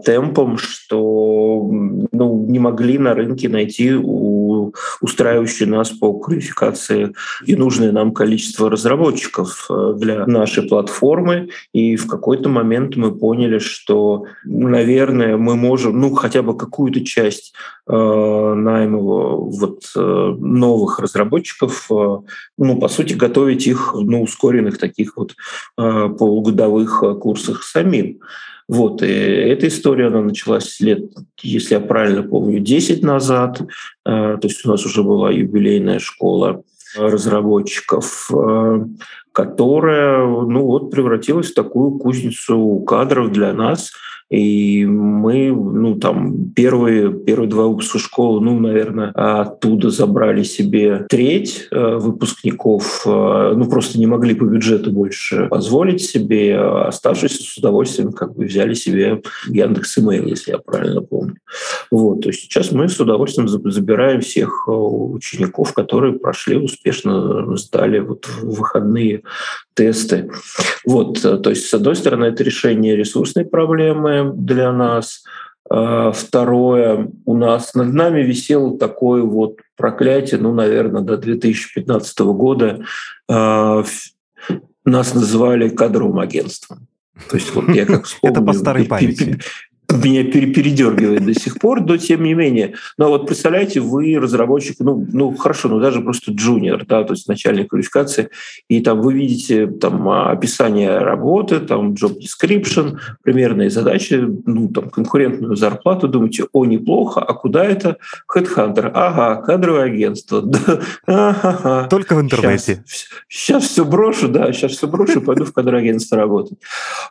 [0.06, 3.94] темпом, что ну, не могли на рынке найти
[5.02, 7.14] устраивающие нас по квалификации
[7.46, 11.50] и нужное нам количество разработчиков для нашей платформы.
[11.74, 17.54] И в какой-то момент мы поняли, что, наверное, мы можем, ну, хотя бы какую-то часть
[17.88, 22.18] найма вот, нового новых разработчиков, э,
[22.58, 25.36] ну, по сути, готовить их на ускоренных таких вот
[25.78, 28.20] э, полугодовых э, курсах самим.
[28.70, 31.02] Вот, и эта история, она началась лет,
[31.42, 33.62] если я правильно помню, 10 назад.
[34.06, 36.62] То есть у нас уже была юбилейная школа
[36.96, 38.30] разработчиков,
[39.32, 43.92] которая ну вот, превратилась в такую кузницу кадров для нас–
[44.30, 51.68] и мы, ну, там, первые, первые два выпуска школы, ну, наверное, оттуда забрали себе треть
[51.72, 57.58] э, выпускников, э, ну, просто не могли по бюджету больше позволить себе, а оставшиеся с
[57.58, 61.36] удовольствием как бы взяли себе Яндекс Имейл, если я правильно помню.
[61.90, 67.98] Вот, то есть сейчас мы с удовольствием забираем всех э, учеников, которые прошли успешно, сдали
[67.98, 69.24] вот выходные
[69.80, 70.30] тесты.
[70.86, 75.24] Вот, то есть, с одной стороны, это решение ресурсной проблемы, для нас.
[75.70, 82.84] А, второе, у нас над нами висело такое вот проклятие, ну, наверное, до 2015 года
[83.30, 83.86] а,
[84.84, 86.88] нас называли кадровым агентством.
[87.30, 88.36] То есть вот я как вспомню...
[88.36, 89.40] Это по старой памяти.
[89.92, 92.76] Меня передергивает до сих пор, но тем не менее.
[92.98, 97.28] Но вот представляете, вы разработчик, ну, ну хорошо, ну даже просто джуниор, да, то есть
[97.28, 98.30] начальник квалификации,
[98.68, 105.56] и там вы видите там описание работы, там job description, примерные задачи, ну там конкурентную
[105.56, 107.98] зарплату, думаете, о, неплохо, а куда это?
[108.34, 110.42] Headhunter, ага, кадровое агентство,
[111.08, 112.84] да, Только в интернете.
[112.86, 116.60] Сейчас, сейчас все брошу, да, сейчас все брошу, пойду в кадровое агентство работать.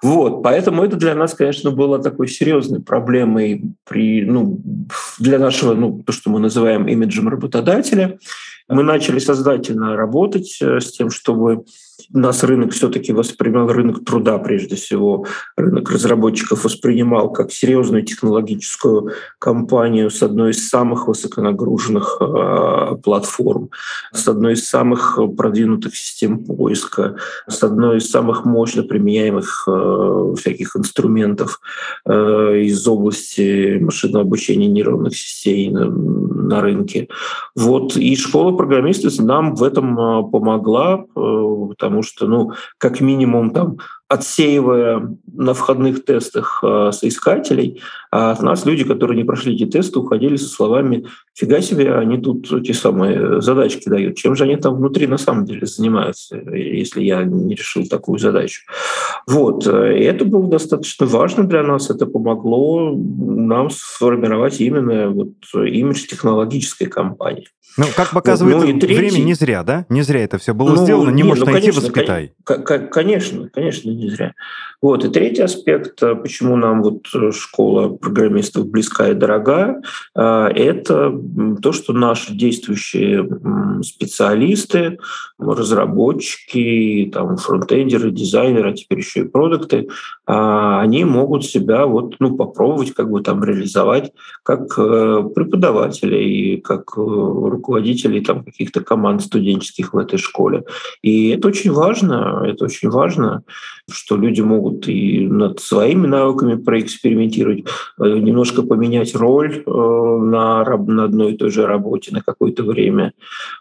[0.02, 4.60] Вот, поэтому это для нас, конечно, было такой серьезный серьезной проблемой при, ну,
[5.18, 8.18] для нашего, ну, то, что мы называем имиджем работодателя.
[8.68, 11.64] Мы начали сознательно работать э, с тем, чтобы
[12.10, 20.10] нас рынок все-таки воспринимал, рынок труда прежде всего, рынок разработчиков воспринимал как серьезную технологическую компанию
[20.10, 23.70] с одной из самых высоконагруженных э, платформ,
[24.12, 27.16] с одной из самых продвинутых систем поиска,
[27.48, 31.60] с одной из самых мощно применяемых э, всяких инструментов
[32.06, 37.08] э, из области машинного обучения нейронных сетей на, на рынке.
[37.56, 37.96] Вот.
[37.96, 45.16] И школа программистов нам в этом помогла, э, потому что, ну, как минимум там отсеивая
[45.32, 50.36] на входных тестах э, соискателей, а от нас люди, которые не прошли эти тесты, уходили
[50.36, 54.16] со словами «фига себе, они тут эти самые задачки дают».
[54.16, 58.62] Чем же они там внутри на самом деле занимаются, если я не решил такую задачу?
[59.26, 59.66] Вот.
[59.66, 61.90] И это было достаточно важно для нас.
[61.90, 67.48] Это помогло нам сформировать именно вот имидж технологической компании.
[67.76, 68.96] Ну, как показывает ну, третий...
[68.96, 69.86] время, не зря, да?
[69.88, 72.32] Не зря это все было ну, сделано, не, не может ну, найти конечно, воспитай.
[72.90, 74.34] Конечно, конечно, не зря.
[74.80, 75.04] Вот.
[75.04, 79.80] И третий аспект, э, почему нам вот э, школа программистов близка и дорога,
[80.14, 81.12] э, это
[81.60, 83.28] то, что наши действующие
[83.82, 84.98] специалисты,
[85.38, 89.88] разработчики, там, фронтендеры, дизайнеры, а теперь еще и продукты,
[90.26, 94.12] они могут себя вот, ну, попробовать как бы там реализовать
[94.42, 100.64] как преподаватели и как руководителей там, каких-то команд студенческих в этой школе.
[101.02, 103.42] И это очень важно, это очень важно,
[103.90, 107.64] что люди могут и над своими навыками проэкспериментировать,
[108.00, 113.12] э, немножко поменять роль э, на, на одной и той же работе на какое-то время.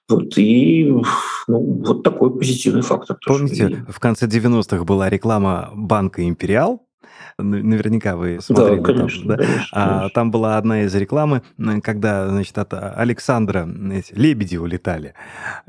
[0.10, 0.92] Вот, и
[1.48, 3.18] ну, вот такой позитивный фактор.
[3.26, 6.87] Помните, в конце 90-х была реклама банка «Империал»,
[7.40, 8.80] Наверняка вы смотрели.
[8.80, 9.44] Да, конечно, там, да?
[9.44, 10.10] конечно, а, конечно.
[10.10, 11.44] Там была одна из рекламы,
[11.84, 15.14] когда, значит, от Александра эти, лебеди улетали.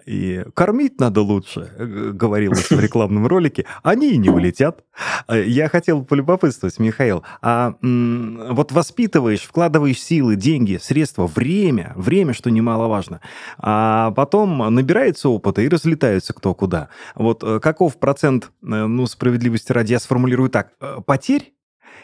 [0.06, 1.70] И кормить надо лучше,
[2.14, 3.66] говорилось в рекламном ролике.
[3.82, 4.82] Они и не улетят.
[5.28, 13.20] Я хотел полюбопытствовать, Михаил, а вот воспитываешь, вкладываешь силы, деньги, средства, время, время, что немаловажно,
[13.58, 16.88] а потом набирается опыта и разлетаются кто куда.
[17.14, 21.52] Вот э, каков процент, э, ну, справедливости ради, я сформулирую так, э, потерь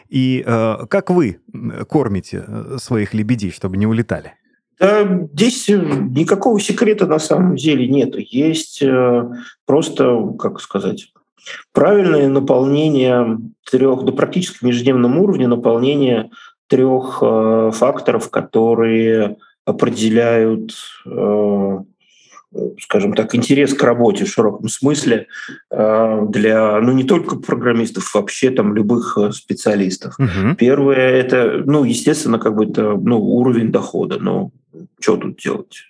[0.09, 1.39] и э, как вы
[1.89, 4.33] кормите э, своих лебедей, чтобы не улетали?
[4.79, 8.15] Да, здесь э, никакого секрета на самом деле нет.
[8.17, 9.29] Есть э,
[9.65, 11.11] просто, как сказать,
[11.71, 13.39] правильное наполнение
[13.69, 16.29] трех, до практически ежедневном уровне наполнение
[16.67, 20.73] трех э, факторов, которые определяют
[21.05, 21.77] э,
[22.81, 25.27] скажем так, интерес к работе в широком смысле
[25.71, 30.15] э, для, ну, не только программистов, вообще там любых э, специалистов.
[30.19, 30.55] Угу.
[30.57, 34.17] Первое— это, ну, естественно, как бы это, ну, уровень дохода.
[34.19, 34.51] Ну,
[34.99, 35.87] что тут делать?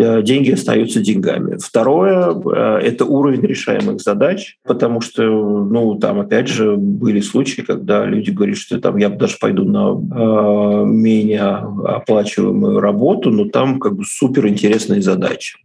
[0.00, 1.58] Э, деньги остаются деньгами.
[1.62, 8.06] Второе э,– это уровень решаемых задач, потому что, ну, там, опять же, были случаи, когда
[8.06, 13.96] люди говорят, что там я даже пойду на э, менее оплачиваемую работу, но там как
[13.96, 15.58] бы супер интересные задачи.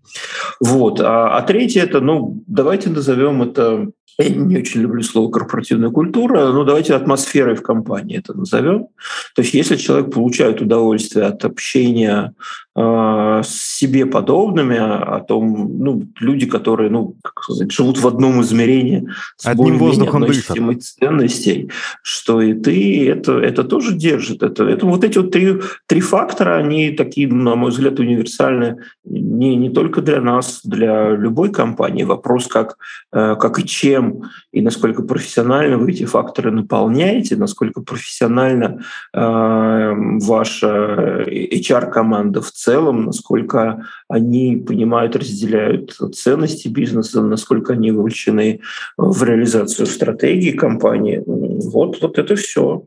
[0.60, 1.00] Вот.
[1.00, 6.48] А, а третье– это, ну, давайте назовем это я не очень люблю слово корпоративная культура,
[6.54, 8.88] но давайте атмосферой в компании это назовем.
[9.36, 12.34] То есть если человек получает удовольствие от общения
[12.78, 19.08] с себе подобными, о том, ну, люди, которые, ну, как сказать, живут в одном измерении
[19.38, 20.58] с Одним воздухом дышат.
[20.82, 21.70] ценностей,
[22.02, 24.44] что и ты, это, это тоже держит.
[24.44, 29.56] Это, это вот эти вот три, три фактора, они такие, на мой взгляд, универсальны не,
[29.56, 32.04] не только для нас, для любой компании.
[32.04, 32.78] Вопрос, как,
[33.14, 38.84] э, как и чем, и насколько профессионально вы эти факторы наполняете, насколько профессионально
[39.14, 48.62] э, ваша HR-команда в целом, насколько они понимают, разделяют ценности бизнеса, насколько они вовлечены
[48.98, 51.24] в реализацию стратегии компании.
[51.26, 52.86] Вот, вот это все.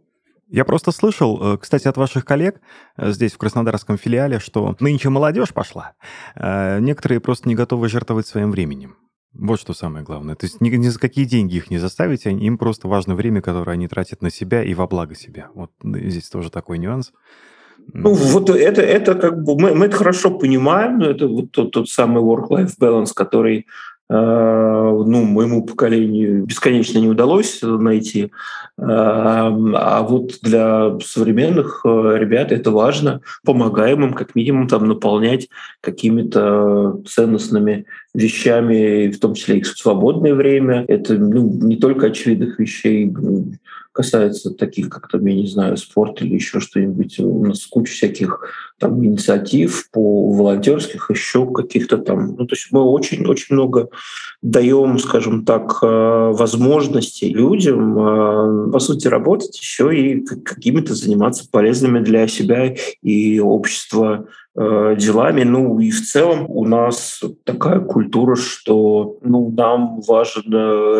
[0.51, 2.61] Я просто слышал, э, кстати, от ваших коллег
[2.96, 5.92] э, здесь, в Краснодарском филиале, что нынче молодежь пошла.
[6.35, 8.96] Э, некоторые просто не готовы жертвовать своим временем.
[9.35, 10.37] Вот что самое главное.
[10.37, 13.73] То есть ни, ни за какие деньги их не заставите, им просто важно время, которое
[13.73, 15.50] они тратят на себя и во благо себя.
[15.55, 17.13] Вот здесь тоже такой нюанс.
[17.93, 21.71] Ну, вот это, это как бы мы, мы это хорошо понимаем, но это вот тот,
[21.71, 23.67] тот самый work-life balance, который
[24.11, 28.25] э, ну, моему поколению бесконечно не удалось найти.
[28.25, 28.31] Э,
[28.79, 33.23] а вот для современных э, ребят это важно.
[33.45, 35.49] Помогаем им как минимум там наполнять
[35.81, 40.85] какими-то ценностными вещами, в том числе и в свободное время.
[40.89, 43.11] Это ну, не только очевидных вещей,
[43.99, 48.67] касается таких, как там, я не знаю, спорт или еще что-нибудь, у нас куча всяких
[48.79, 52.37] там инициатив по волонтерских, еще каких-то там.
[52.37, 53.88] Ну, то есть мы очень-очень много
[54.42, 62.00] даем, скажем так, э, возможностей людям, э, по сути, работать еще и какими-то заниматься полезными
[62.00, 64.26] для себя и общества
[64.60, 65.44] Э, делами.
[65.44, 70.52] Ну и в целом у нас такая культура, что ну, нам важен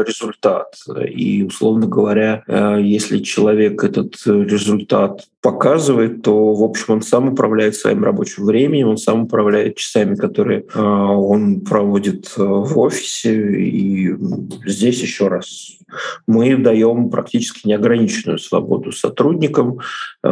[0.05, 0.77] результат.
[1.09, 2.45] И, условно говоря,
[2.79, 8.99] если человек этот результат показывает, то, в общем, он сам управляет своим рабочим временем, он
[8.99, 13.35] сам управляет часами, которые он проводит в офисе.
[13.61, 14.15] И
[14.65, 15.79] здесь еще раз
[16.27, 19.81] мы даем практически неограниченную свободу сотрудникам,
[20.23, 20.29] э,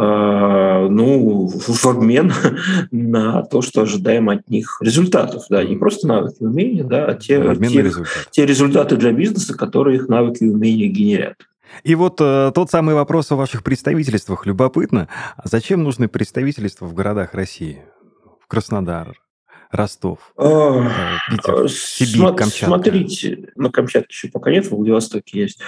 [0.89, 2.31] ну, в обмен
[2.91, 5.45] на то, что ожидаем от них результатов.
[5.49, 7.91] Да, не просто навыки и умения, да, а те, те,
[8.31, 11.35] те результаты для бизнеса, которые их навыки и умения генерят.
[11.83, 14.45] И вот э, тот самый вопрос о ваших представительствах.
[14.45, 17.83] Любопытно, а зачем нужны представительства в городах России?
[18.41, 19.17] В Краснодар,
[19.71, 20.89] Ростов, а, э,
[21.29, 22.65] Питер, а, Сибирь, Сма- Камчатка?
[22.65, 25.59] Смотрите, на Камчатке еще пока нет, в Владивостоке есть.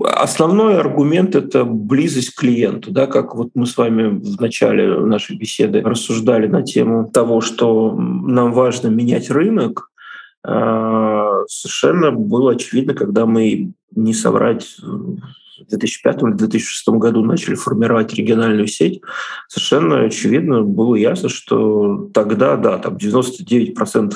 [0.00, 2.92] Основной аргумент– это близость к клиенту.
[2.92, 7.92] Да, как вот мы с вами в начале нашей беседы рассуждали на тему того, что
[7.96, 9.90] нам важно менять рынок,
[10.44, 14.76] а, совершенно было очевидно, когда мы не соврать
[15.64, 19.00] в 2005 или 2006 году начали формировать региональную сеть,
[19.48, 24.14] совершенно очевидно было ясно, что тогда, да, там 99%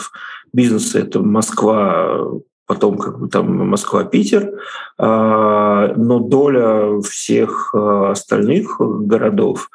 [0.52, 2.26] бизнеса— это Москва,
[2.66, 4.52] потом как бы там Москва-Питер,
[4.98, 9.68] а, но доля всех а, остальных городов,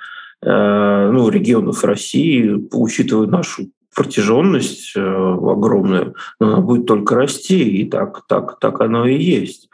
[0.44, 8.60] а, ну, регионов России, учитывая нашу протяженность огромную, она будет только расти, и так, так,
[8.60, 9.70] так оно и есть.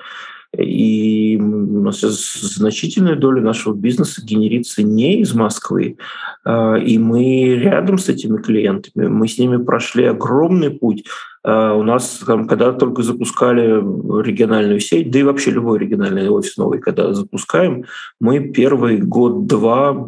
[0.57, 5.97] И у нас значительная доля нашего бизнеса генерится не из Москвы,
[6.45, 11.05] а, и мы рядом с этими клиентами, мы с ними прошли огромный путь
[11.45, 13.83] у нас, там, когда только запускали
[14.23, 17.83] региональную сеть, да и вообще любой региональный офис новый, когда запускаем,
[18.21, 20.07] мы первый год-два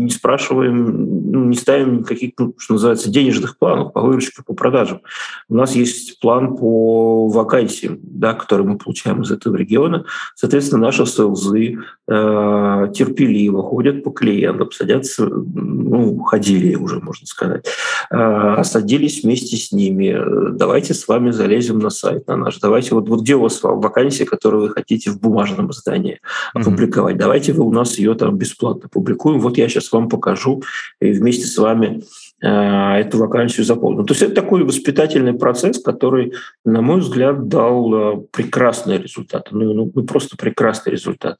[0.00, 5.00] не спрашиваем, ну, не ставим никаких, ну, что называется, денежных планов по выручке, по продажам.
[5.48, 10.04] У нас есть план по вакансиям, да, который мы получаем из этого региона.
[10.34, 17.66] Соответственно, наши селзы э, терпеливо ходят по клиентам, садятся, ну, ходили уже, можно сказать,
[18.10, 23.08] э, садились вместе с ними, давайте с вами залезем на сайт на наш, давайте вот,
[23.08, 26.20] вот где у вас вакансия, которую вы хотите в бумажном издании
[26.52, 27.18] опубликовать, mm-hmm.
[27.18, 30.62] давайте вы у нас ее там бесплатно публикуем, вот я сейчас вам покажу
[31.00, 32.02] и вместе с вами
[32.40, 34.04] эту вакансию заполнил.
[34.04, 36.32] То есть это такой воспитательный процесс, который,
[36.64, 39.50] на мой взгляд, дал э, прекрасные результаты.
[39.52, 41.36] Ну, ну, ну просто прекрасный результат.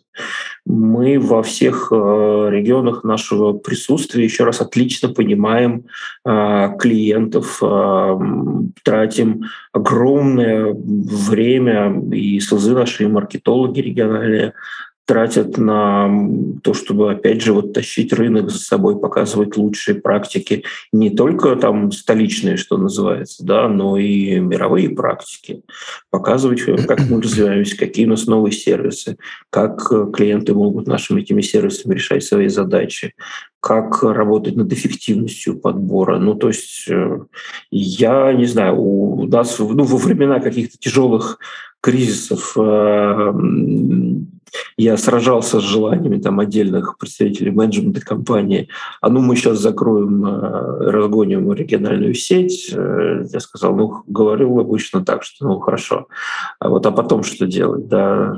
[0.67, 1.95] Мы во всех э,
[2.51, 5.85] регионах нашего присутствия еще раз отлично понимаем
[6.23, 7.61] клиентов,
[8.85, 14.53] тратим огромное время и слезы наши маркетологи региональные
[15.11, 16.09] тратят на
[16.63, 21.91] то, чтобы, опять же, вот тащить рынок за собой, показывать лучшие практики, не только там
[21.91, 25.63] столичные, что называется, да, но и мировые практики,
[26.11, 29.17] показывать, как мы развиваемся, какие у нас новые сервисы,
[29.51, 29.81] как
[30.15, 33.15] клиенты могут нашими этими сервисами решать свои задачи,
[33.59, 36.21] как работать над эффективностью подбора.
[36.21, 37.19] Ну, то есть э,
[37.73, 41.41] я не знаю, у нас ну, во времена каких-то тяжелых
[41.81, 43.33] кризисов э,
[44.77, 48.69] я сражался с желаниями там, отдельных представителей менеджмента компании.
[49.01, 52.73] А ну мы сейчас закроем, э, разгоним региональную сеть.
[52.73, 56.09] Э, я сказал, ну говорил обычно так, что ну хорошо.
[56.59, 57.89] А вот а потом что делать?
[57.89, 58.35] Да,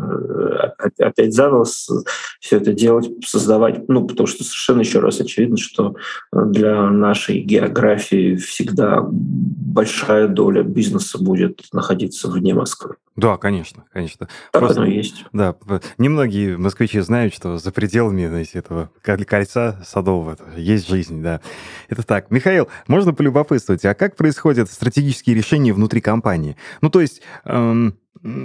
[0.80, 3.88] э, опять заново все это делать, создавать.
[3.88, 5.94] Ну потому что совершенно еще раз очевидно, что
[6.32, 12.96] для нашей географии всегда большая доля бизнеса будет находиться вне Москвы.
[13.14, 14.28] Да, конечно, конечно.
[14.52, 15.24] Так Просто, оно и есть.
[15.32, 15.54] Да,
[15.98, 21.40] немногие москвичи знают, что за пределами знаете, этого кольца садового есть жизнь, да.
[21.88, 22.30] Это так.
[22.30, 26.56] Михаил, можно полюбопытствовать, а как происходят стратегические решения внутри компании?
[26.80, 27.98] Ну, то есть, эм,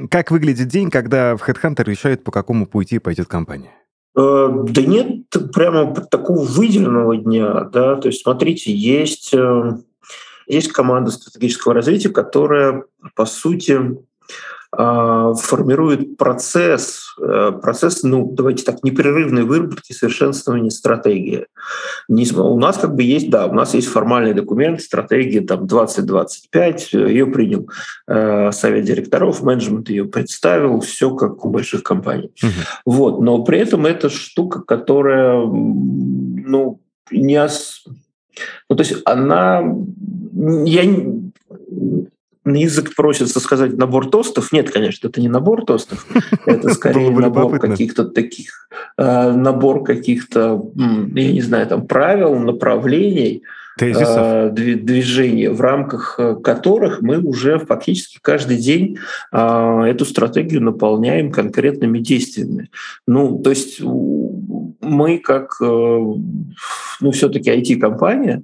[0.10, 3.72] как выглядит день, когда в HeadHunter решает, по какому пути пойдет компания?
[4.18, 9.78] Э, да нет прямо такого выделенного дня, да, то есть смотрите, есть, э,
[10.48, 13.80] есть команда стратегического развития, которая, по сути,
[14.76, 21.46] формирует процесс, э, процесс, ну, давайте так, непрерывной выработки совершенствования стратегии.
[22.10, 27.26] У нас как бы есть, да, у нас есть формальный документ, стратегия там 2025, ее
[27.28, 27.70] принял
[28.08, 32.32] э, совет директоров, менеджмент ее представил, все как у больших компаний.
[32.44, 32.52] Угу.
[32.86, 37.86] Вот, но при этом это штука, которая, ну, не ос...
[38.70, 39.64] ну, то есть она,
[40.66, 40.84] я
[42.48, 44.52] на язык просится сказать набор тостов.
[44.52, 46.06] Нет, конечно, это не набор тостов.
[46.46, 48.68] Это скорее набор каких-то таких,
[48.98, 53.44] э, набор каких-то, я не знаю, там правил, направлений,
[53.80, 58.98] э, движения, в рамках э, которых мы уже фактически каждый день
[59.32, 62.70] эту стратегию наполняем конкретными действиями.
[63.06, 68.44] Ну, то есть мы как ну, все-таки IT-компания,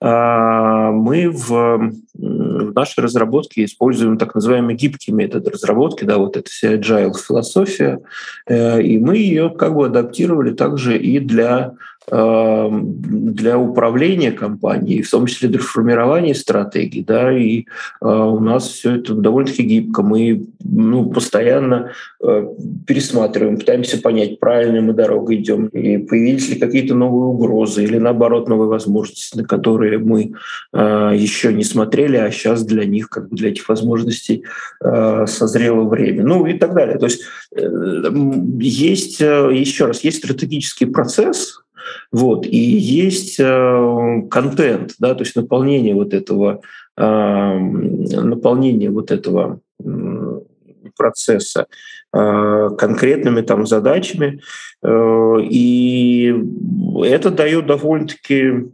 [0.00, 6.74] мы в в нашей разработке используем так называемый гибкий метод разработки, да, вот эта вся
[6.74, 8.00] agile философия,
[8.46, 11.72] э, и мы ее как бы адаптировали также и для
[12.10, 18.96] для управления компанией, в том числе для формирования стратегий, да, и э, у нас все
[18.96, 20.02] это довольно-таки гибко.
[20.02, 21.92] Мы ну, постоянно
[22.22, 22.46] э,
[22.86, 28.48] пересматриваем, пытаемся понять, правильно мы дорогой идем, и появились ли какие-то новые угрозы или наоборот
[28.50, 30.34] новые возможности, на которые мы
[30.74, 34.44] э, еще не смотрели, а сейчас для них, как бы для этих возможностей
[34.80, 36.98] созрело время, ну и так далее.
[36.98, 37.22] То есть
[38.60, 41.63] есть, еще раз, есть стратегический процесс,
[42.12, 42.46] вот.
[42.46, 46.60] И есть э, контент, да, то есть наполнение вот этого,
[46.96, 49.60] э, наполнение вот этого
[50.96, 51.66] процесса
[52.12, 54.40] э, конкретными там задачами.
[54.86, 56.34] И
[57.04, 58.70] это дает довольно-таки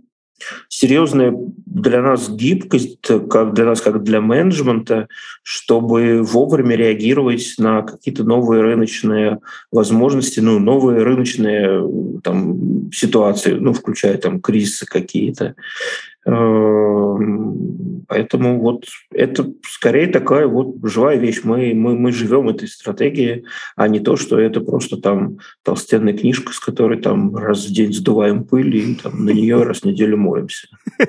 [0.68, 1.34] серьезная
[1.66, 2.98] для нас гибкость,
[3.30, 5.08] как для нас, как для менеджмента,
[5.42, 14.16] чтобы вовремя реагировать на какие-то новые рыночные возможности, ну, новые рыночные там, ситуации, ну, включая
[14.18, 15.54] там кризисы какие-то.
[16.26, 21.40] Эм, поэтому вот это скорее такая вот живая вещь.
[21.44, 23.44] Мы, мы, мы живем этой стратегией,
[23.76, 27.92] а не то, что это просто там толстенная книжка, с которой там раз в день
[27.92, 30.68] сдуваем пыль и там, на нее раз в неделю моемся.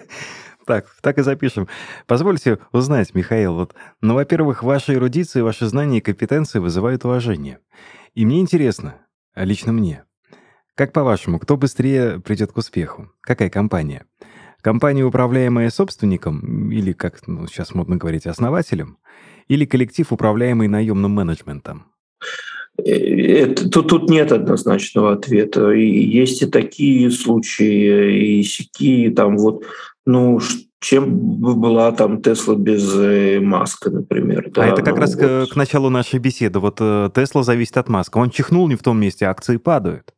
[0.68, 1.68] Так, так и запишем.
[2.05, 7.57] Позвольте узнать, Михаил, вот, ну, во-первых, ваши эрудиции, ваши знания и компетенции вызывают уважение.
[8.14, 8.95] И мне интересно,
[9.36, 10.05] лично мне,
[10.76, 13.12] как по-вашему, кто быстрее придет к успеху?
[13.22, 14.05] Какая компания?
[14.62, 18.97] Компания, управляемая собственником, или, как ну, сейчас модно говорить, основателем,
[19.47, 21.86] или коллектив, управляемый наемным менеджментом?
[22.78, 25.72] Э, это, тут, тут нет однозначного ответа.
[25.72, 29.66] И есть и такие случаи, и сякие, там вот,
[30.05, 30.39] ну,
[30.80, 34.47] чем бы была там Тесла без э, Маска, например.
[34.47, 35.49] А да, а это как ну, раз вот.
[35.49, 36.59] к, к началу нашей беседы.
[36.59, 38.18] Вот э, Тесла зависит от Маска.
[38.18, 40.14] Он чихнул не в том месте, акции падают.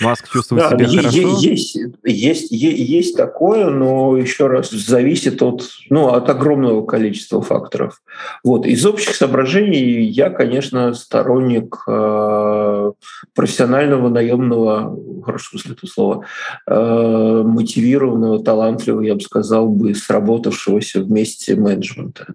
[0.00, 1.38] Маск чувствует да, себя есть, хорошо?
[1.40, 8.02] Есть, есть, есть такое, но еще раз зависит от, ну, от огромного количества факторов.
[8.44, 8.66] Вот.
[8.66, 12.92] Из общих соображений я, конечно, сторонник э,
[13.34, 16.24] профессионального, наемного, хорошо смысле этого слова,
[16.66, 22.34] э, мотивированного, талантливого, я бы сказал, бы сработавшегося вместе менеджмента.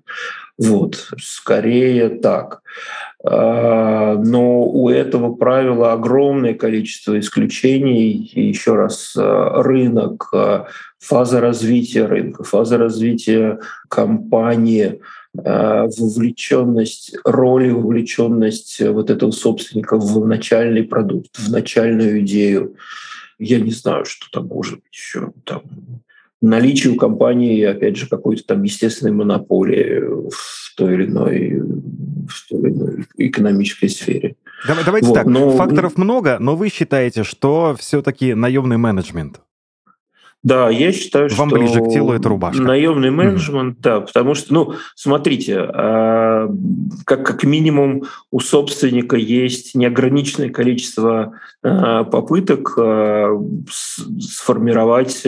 [0.58, 2.62] Вот, скорее так.
[3.24, 8.32] А, но у этого правила огромное количество исключений.
[8.34, 10.68] И еще раз, а, рынок, а,
[11.00, 13.60] фаза развития рынка, фаза развития
[13.90, 15.00] компании,
[15.34, 22.76] вовлеченность, роли вовлеченность вот этого собственника в начальный продукт, в начальную идею.
[23.40, 25.32] Я не знаю, что там может быть еще.
[25.46, 25.62] Там
[26.42, 31.62] наличие у компании, опять же, какой-то там естественной монополии в той или иной,
[32.28, 34.36] в той или иной экономической сфере.
[34.86, 35.52] Давайте вот, так, но...
[35.52, 39.42] факторов много, но вы считаете, что все-таки наемный менеджмент
[40.44, 41.60] да, я считаю, Вам что...
[41.60, 42.64] ближе к телу это рубашка.
[42.64, 43.82] Наемный менеджмент, mm-hmm.
[43.82, 46.50] да, потому что, ну, смотрите, а,
[47.06, 53.40] как, как минимум у собственника есть неограниченное количество а, попыток а,
[53.70, 55.24] сформировать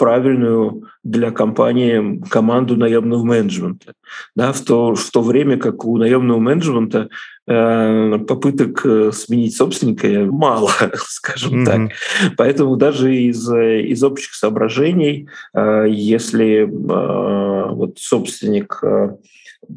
[0.00, 3.92] правильную для компании команду наемного менеджмента.
[4.34, 7.10] Да, в, то, в то время как у наемного менеджмента
[7.46, 10.70] э, попыток э, сменить собственника мало,
[11.06, 11.66] скажем mm-hmm.
[11.66, 11.90] так.
[12.38, 19.16] Поэтому даже из, из общих соображений, э, если э, вот собственник э,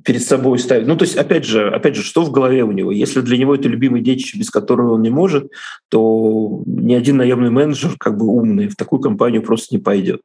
[0.04, 0.88] перед собой ставит.
[0.88, 2.91] Ну, то есть, опять же, опять же, что в голове у него?
[2.91, 5.52] Если для него это любимый детище, без которого он не может,
[5.89, 10.22] то ни один наемный менеджер, как бы умный, в такую компанию просто не пойдет.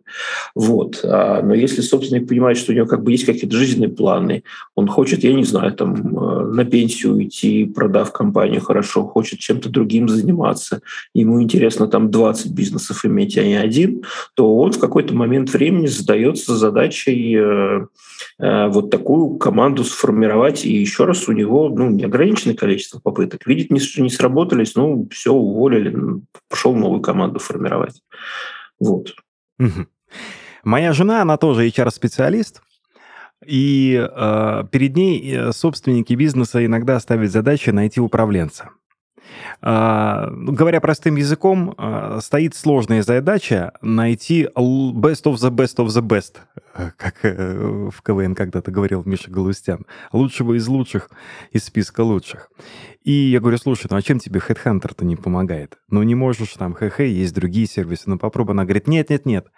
[0.54, 1.00] Вот.
[1.04, 4.42] А, но если собственник понимает, что у него как бы есть какие-то жизненные планы,
[4.74, 9.68] он хочет, я не знаю, там, э, на пенсию уйти, продав компанию хорошо, хочет чем-то
[9.68, 10.80] другим заниматься,
[11.14, 14.04] ему интересно там 20 бизнесов иметь, а не один,
[14.34, 17.86] то он в какой-то момент времени задается задачей э,
[18.38, 23.46] э, вот такую команду сформировать, и еще раз у него ну, неограниченное количество попыток.
[23.46, 25.96] Видит, не, не сработались, ну, все, уволили,
[26.48, 28.02] пошел новую команду формировать.
[28.78, 29.14] Вот.
[30.64, 32.62] Моя жена, она тоже HR-специалист,
[33.44, 38.70] и э, перед ней э, собственники бизнеса иногда ставят задачи найти управленца.
[39.60, 46.02] А, говоря простым языком, а, стоит сложная задача найти best of the best of the
[46.02, 46.36] best,
[46.96, 51.10] как э, в КВН когда-то говорил Миша Галустян, лучшего из лучших
[51.52, 52.50] из списка лучших.
[53.02, 55.78] И я говорю, слушай, ну а чем тебе HeadHunter-то не помогает?
[55.88, 58.54] Ну не можешь там, хе-хе, есть другие сервисы, ну попробуй.
[58.54, 59.48] Она говорит, нет-нет-нет,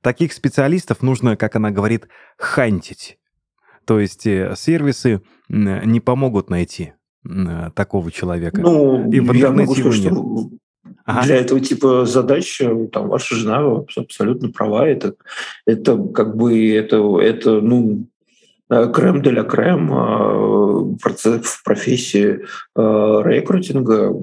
[0.00, 2.08] таких специалистов нужно, как она говорит,
[2.38, 3.18] хантить.
[3.84, 7.03] То есть э, сервисы не помогут найти Э,
[7.74, 8.60] такого человека?
[8.60, 10.50] Ну, и в я могу сказать, что
[11.04, 11.22] ага.
[11.26, 14.86] для этого типа задач э, там ваша жена абсолютно права.
[14.86, 15.14] Это,
[15.66, 18.06] это как бы это, это ну,
[18.70, 22.40] э, крем для крем в профессии
[22.76, 24.14] рекрутинга.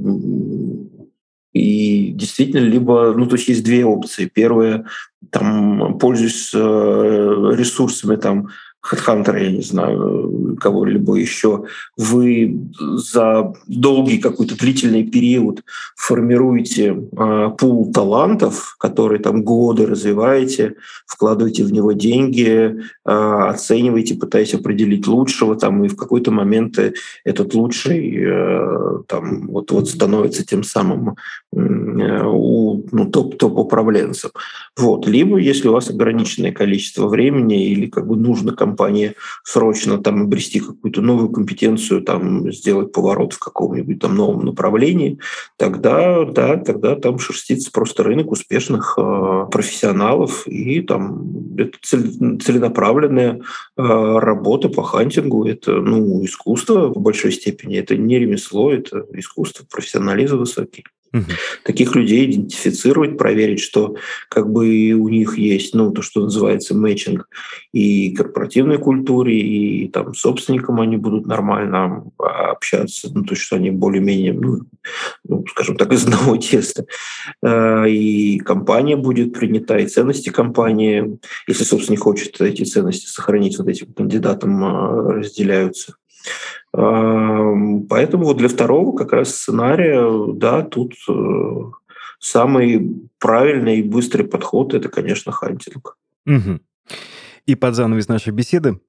[1.54, 4.32] И действительно, либо, ну, то есть есть две опции.
[4.34, 4.86] Первая,
[5.32, 8.48] там, пользуясь ресурсами там
[8.84, 11.66] HeadHunter, я не знаю, кого-либо еще,
[11.98, 15.64] вы за долгий какой-то длительный период
[15.96, 20.76] формируете э, пул талантов, которые там годы развиваете,
[21.06, 22.76] вкладываете в него деньги,
[23.06, 26.80] э, оцениваете, пытаетесь определить лучшего, там, и в какой-то момент
[27.24, 31.16] этот лучший э, там, вот, вот становится тем самым
[31.54, 34.32] э, у, ну, топ-топ-управленцем.
[34.78, 35.08] Вот.
[35.08, 40.24] Либо, если у вас ограниченное количество времени или как бы нужно кому компании срочно там
[40.24, 45.20] обрести какую-то новую компетенцию, там сделать поворот в каком-нибудь там новом направлении,
[45.58, 53.40] тогда, да, тогда там шерстится просто рынок успешных э, профессионалов, и там это целенаправленная э,
[53.78, 60.38] работа по хантингу, это ну, искусство в большой степени, это не ремесло, это искусство, профессионализм
[60.38, 60.86] высокий.
[61.14, 61.26] Угу.
[61.66, 63.96] Таких людей идентифицировать, проверить, что
[64.30, 67.28] как бы у них есть, ну, то, что называется мэтчинг
[67.74, 74.34] и корпоративной культуре, и там собственникам они будут нормально общаться, ну, то, что они более-менее,
[74.34, 74.62] ну,
[75.28, 76.86] ну, скажем так, из одного теста.
[77.44, 83.68] Э, и компания будет принята, и ценности компании, если собственник хочет эти ценности сохранить, вот
[83.68, 85.96] этим кандидатам э, разделяются.
[86.74, 91.14] Поэтому вот для второго как раз сценария, да, тут э,
[92.20, 95.98] самый правильный и быстрый подход– это, конечно, хантинг.
[96.26, 96.60] Угу.
[97.46, 98.80] И под занавес нашей беседы.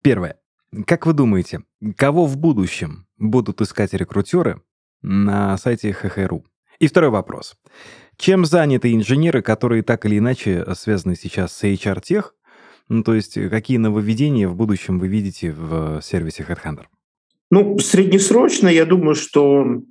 [0.00, 0.38] Первое.
[0.86, 1.64] Как вы думаете,
[1.96, 4.62] кого в будущем будут искать рекрутеры
[5.02, 6.46] на сайте ХХРУ?
[6.78, 7.56] И второй вопрос.
[8.16, 12.34] Чем заняты инженеры, которые так или иначе связаны сейчас с HR-тех?
[12.88, 16.84] Ну, то есть какие нововведения в будущем вы видите в сервисе HeadHunter?
[17.52, 19.82] Ну, среднесрочно, я думаю, что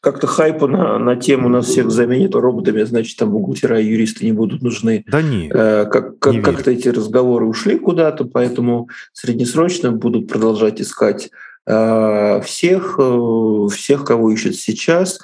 [0.00, 4.30] как-то хайпа на, на тему нас всех заменит роботами, значит, там бухгалтера и юристы не
[4.30, 5.04] будут нужны.
[5.08, 5.50] Да нет.
[5.52, 11.30] Э, как, как, не как-то эти разговоры ушли куда-то, поэтому среднесрочно будут продолжать искать
[11.66, 15.18] э, всех, э, всех, кого ищут сейчас.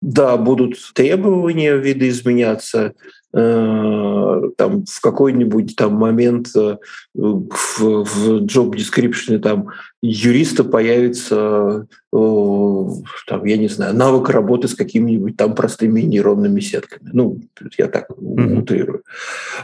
[0.00, 2.92] Да, будут требования видоизменяться,
[3.30, 6.76] там в какой-нибудь там момент э,
[7.14, 9.68] в, в job description там
[10.00, 17.10] юриста появится там, я не знаю, навык работы с какими-нибудь там простыми нейронными сетками.
[17.12, 17.38] Ну,
[17.76, 18.58] я так mm-hmm.
[18.60, 19.02] утрирую.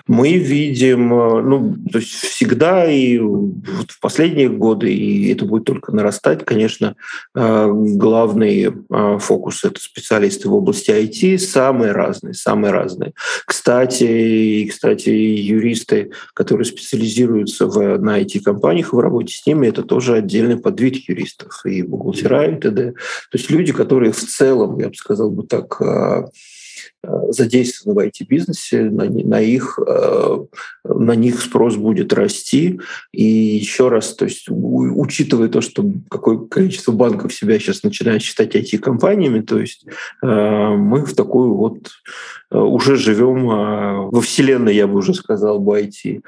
[0.06, 5.64] Мы видим, э, ну, то есть всегда и вот в последние годы, и это будет
[5.64, 6.96] только нарастать, конечно,
[7.34, 8.72] главный
[9.20, 13.14] фокус— это специалисты в области IT, самые разные, самые разные.
[13.46, 13.63] Кстати,
[14.04, 20.58] и, кстати, юристы, которые специализируются в, на IT-компаниях, в работе с ними, это тоже отдельный
[20.58, 22.92] подвид юристов и бухгалтера и т.д.
[22.92, 26.28] То есть люди, которые в целом, я бы сказал бы так, а,
[27.28, 29.78] задействованы в IT-бизнесе, на, на, их,
[30.84, 32.80] на них спрос будет расти.
[33.12, 38.54] И еще раз, то есть учитывая то, что какое количество банков себя сейчас начинает считать
[38.54, 39.86] IT-компаниями, то есть
[40.22, 41.90] мы в такую вот
[42.50, 46.22] уже живем во вселенной, я бы уже сказал, бы IT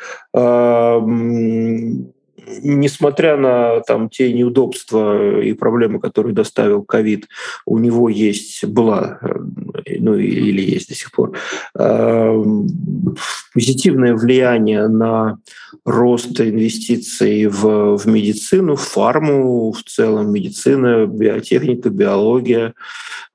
[2.63, 7.29] несмотря на там, те неудобства и проблемы, которые доставил ковид,
[7.65, 9.21] у него есть, была,
[9.87, 11.37] ну или есть до сих пор,
[11.79, 12.43] э,
[13.53, 15.39] позитивное влияние на
[15.85, 22.75] рост инвестиций в, в медицину, в фарму, в целом медицина, биотехника, биология,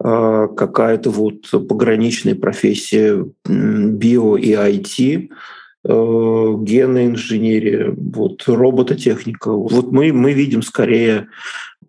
[0.03, 9.51] э, какая-то вот пограничная профессия био и IT– Э, генная инженерия, вот, робототехника.
[9.51, 11.27] Вот мы, мы видим скорее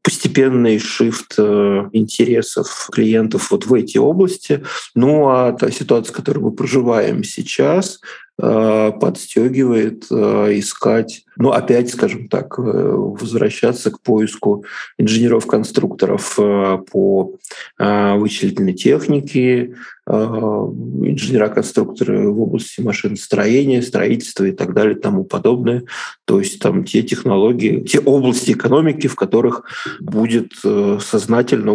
[0.02, 4.64] постепенный шифт э, интересов клиентов вот в эти области.
[4.94, 12.28] Ну а та ситуация, в которой мы проживаем сейчас, э, подстегивает искать, ну опять, скажем
[12.28, 14.64] так, возвращаться к поиску
[14.98, 16.38] инженеров-конструкторов
[16.90, 17.34] по
[17.78, 19.74] вычислительной технике,
[20.04, 25.84] Э, инженера-конструкторы в области машиностроения, строительства и так далее тому подобное.
[26.24, 29.62] То есть там те технологии, те области экономики, в которых
[30.00, 31.70] будет э, сознательно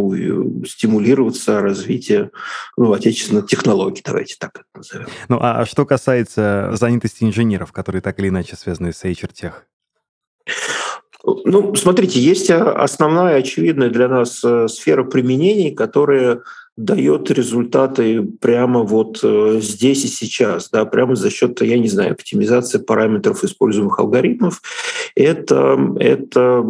[0.68, 2.32] стимулироваться развитие
[2.76, 5.08] ну, отечественных технологий, давайте так это назовем.
[5.30, 9.66] Ну а что касается занятости инженеров, которые так или иначе связаны с HR-тех?
[11.24, 16.42] Ну, смотрите, есть основная, очевидная для нас э, сфера применений, которые
[16.78, 22.12] дает результаты прямо вот э, здесь и сейчас, да, прямо за счет, я не знаю,
[22.12, 24.62] оптимизации параметров используемых алгоритмов.
[25.16, 26.64] Это, это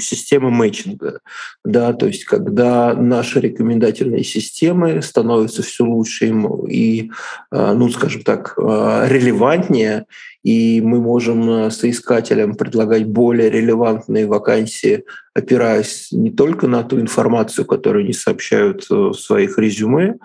[0.00, 1.18] система мэтчинга,
[1.64, 6.32] да, то есть когда наши рекомендательные системы становятся все лучше
[6.68, 7.10] и,
[7.50, 10.06] э, ну, скажем так, э, релевантнее,
[10.42, 18.04] и мы можем соискателям предлагать более релевантные вакансии опираясь не только на ту информацию, которую
[18.04, 20.16] они сообщают э, в своих резюме,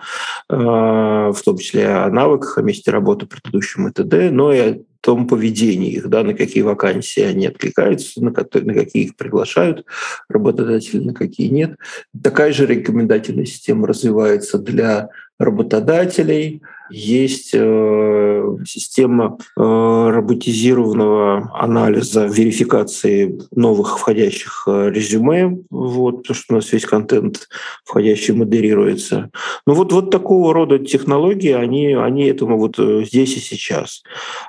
[0.50, 4.78] э, в том числе о навыках, о месте работы предыдущем и т.д., но и о
[5.00, 9.86] том поведении их, да, на какие вакансии они откликаются, на, которые, на какие их приглашают
[10.28, 11.76] работодатели, на какие нет.
[12.22, 15.08] Такая же рекомендательная система развивается для
[15.38, 26.54] работодателей– есть э, система э, роботизированного анализа, верификации новых входящих э, резюме, вот, потому что
[26.54, 27.48] у нас весь контент
[27.84, 29.30] входящий модерируется.
[29.66, 34.02] Ну вот, вот такого рода технологии, они, они этому вот здесь и сейчас.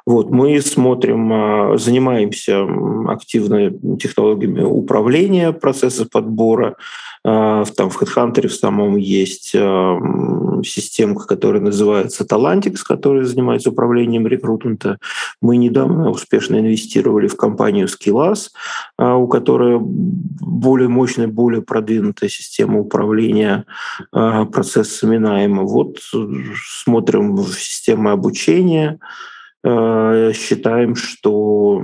[0.05, 2.67] Вот, мы смотрим, занимаемся
[3.07, 6.75] активно технологиями управления процесса подбора,
[7.23, 9.55] там в HeadHunter в самом есть
[10.65, 14.97] системка, которая называется Talantix, который занимается управлением рекрутмента.
[15.41, 18.49] Мы недавно успешно инвестировали в компанию Skillas,
[18.97, 23.65] а, у которой более мощная, более продвинутая система управления
[24.11, 25.63] а, процессами найма.
[25.63, 25.97] Вот
[26.83, 28.99] смотрим в систему обучения,
[29.63, 31.81] считаем, что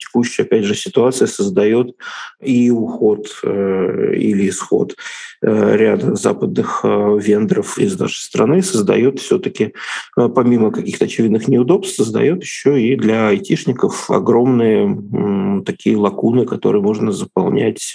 [0.00, 1.94] текущая, опять же, ситуация создает
[2.40, 4.96] и уход э, или исход
[5.42, 9.74] э, ряда западных э, вендоров из нашей страны, создает все-таки,
[10.16, 17.94] помимо каких-то очевидных неудобств, создает еще и для айтишников огромные такие лакуны, которые можно заполнять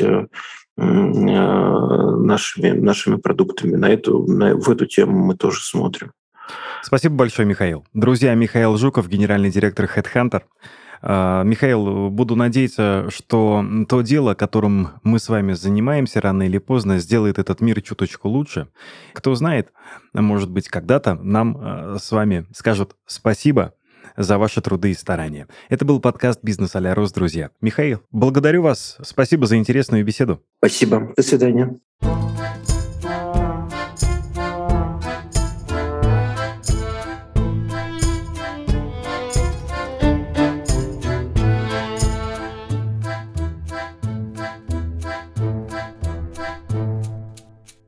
[0.77, 3.75] нашими, нашими продуктами.
[3.75, 6.11] На эту, на, в эту тему мы тоже смотрим.
[6.83, 7.85] Спасибо большое, Михаил.
[7.93, 10.43] Друзья, Михаил Жуков, генеральный директор HeadHunter.
[11.01, 16.99] А, Михаил, буду надеяться, что то дело, которым мы с вами занимаемся, рано или поздно
[16.99, 18.67] сделает этот мир чуточку лучше.
[19.13, 19.71] Кто знает,
[20.13, 23.73] может быть, когда-то нам а, с вами скажут спасибо
[24.17, 25.47] за ваши труды и старания.
[25.69, 27.51] Это был подкаст «Бизнес а Рос», друзья.
[27.61, 28.97] Михаил, благодарю вас.
[29.03, 30.41] Спасибо за интересную беседу.
[30.59, 31.13] Спасибо.
[31.15, 31.75] До свидания.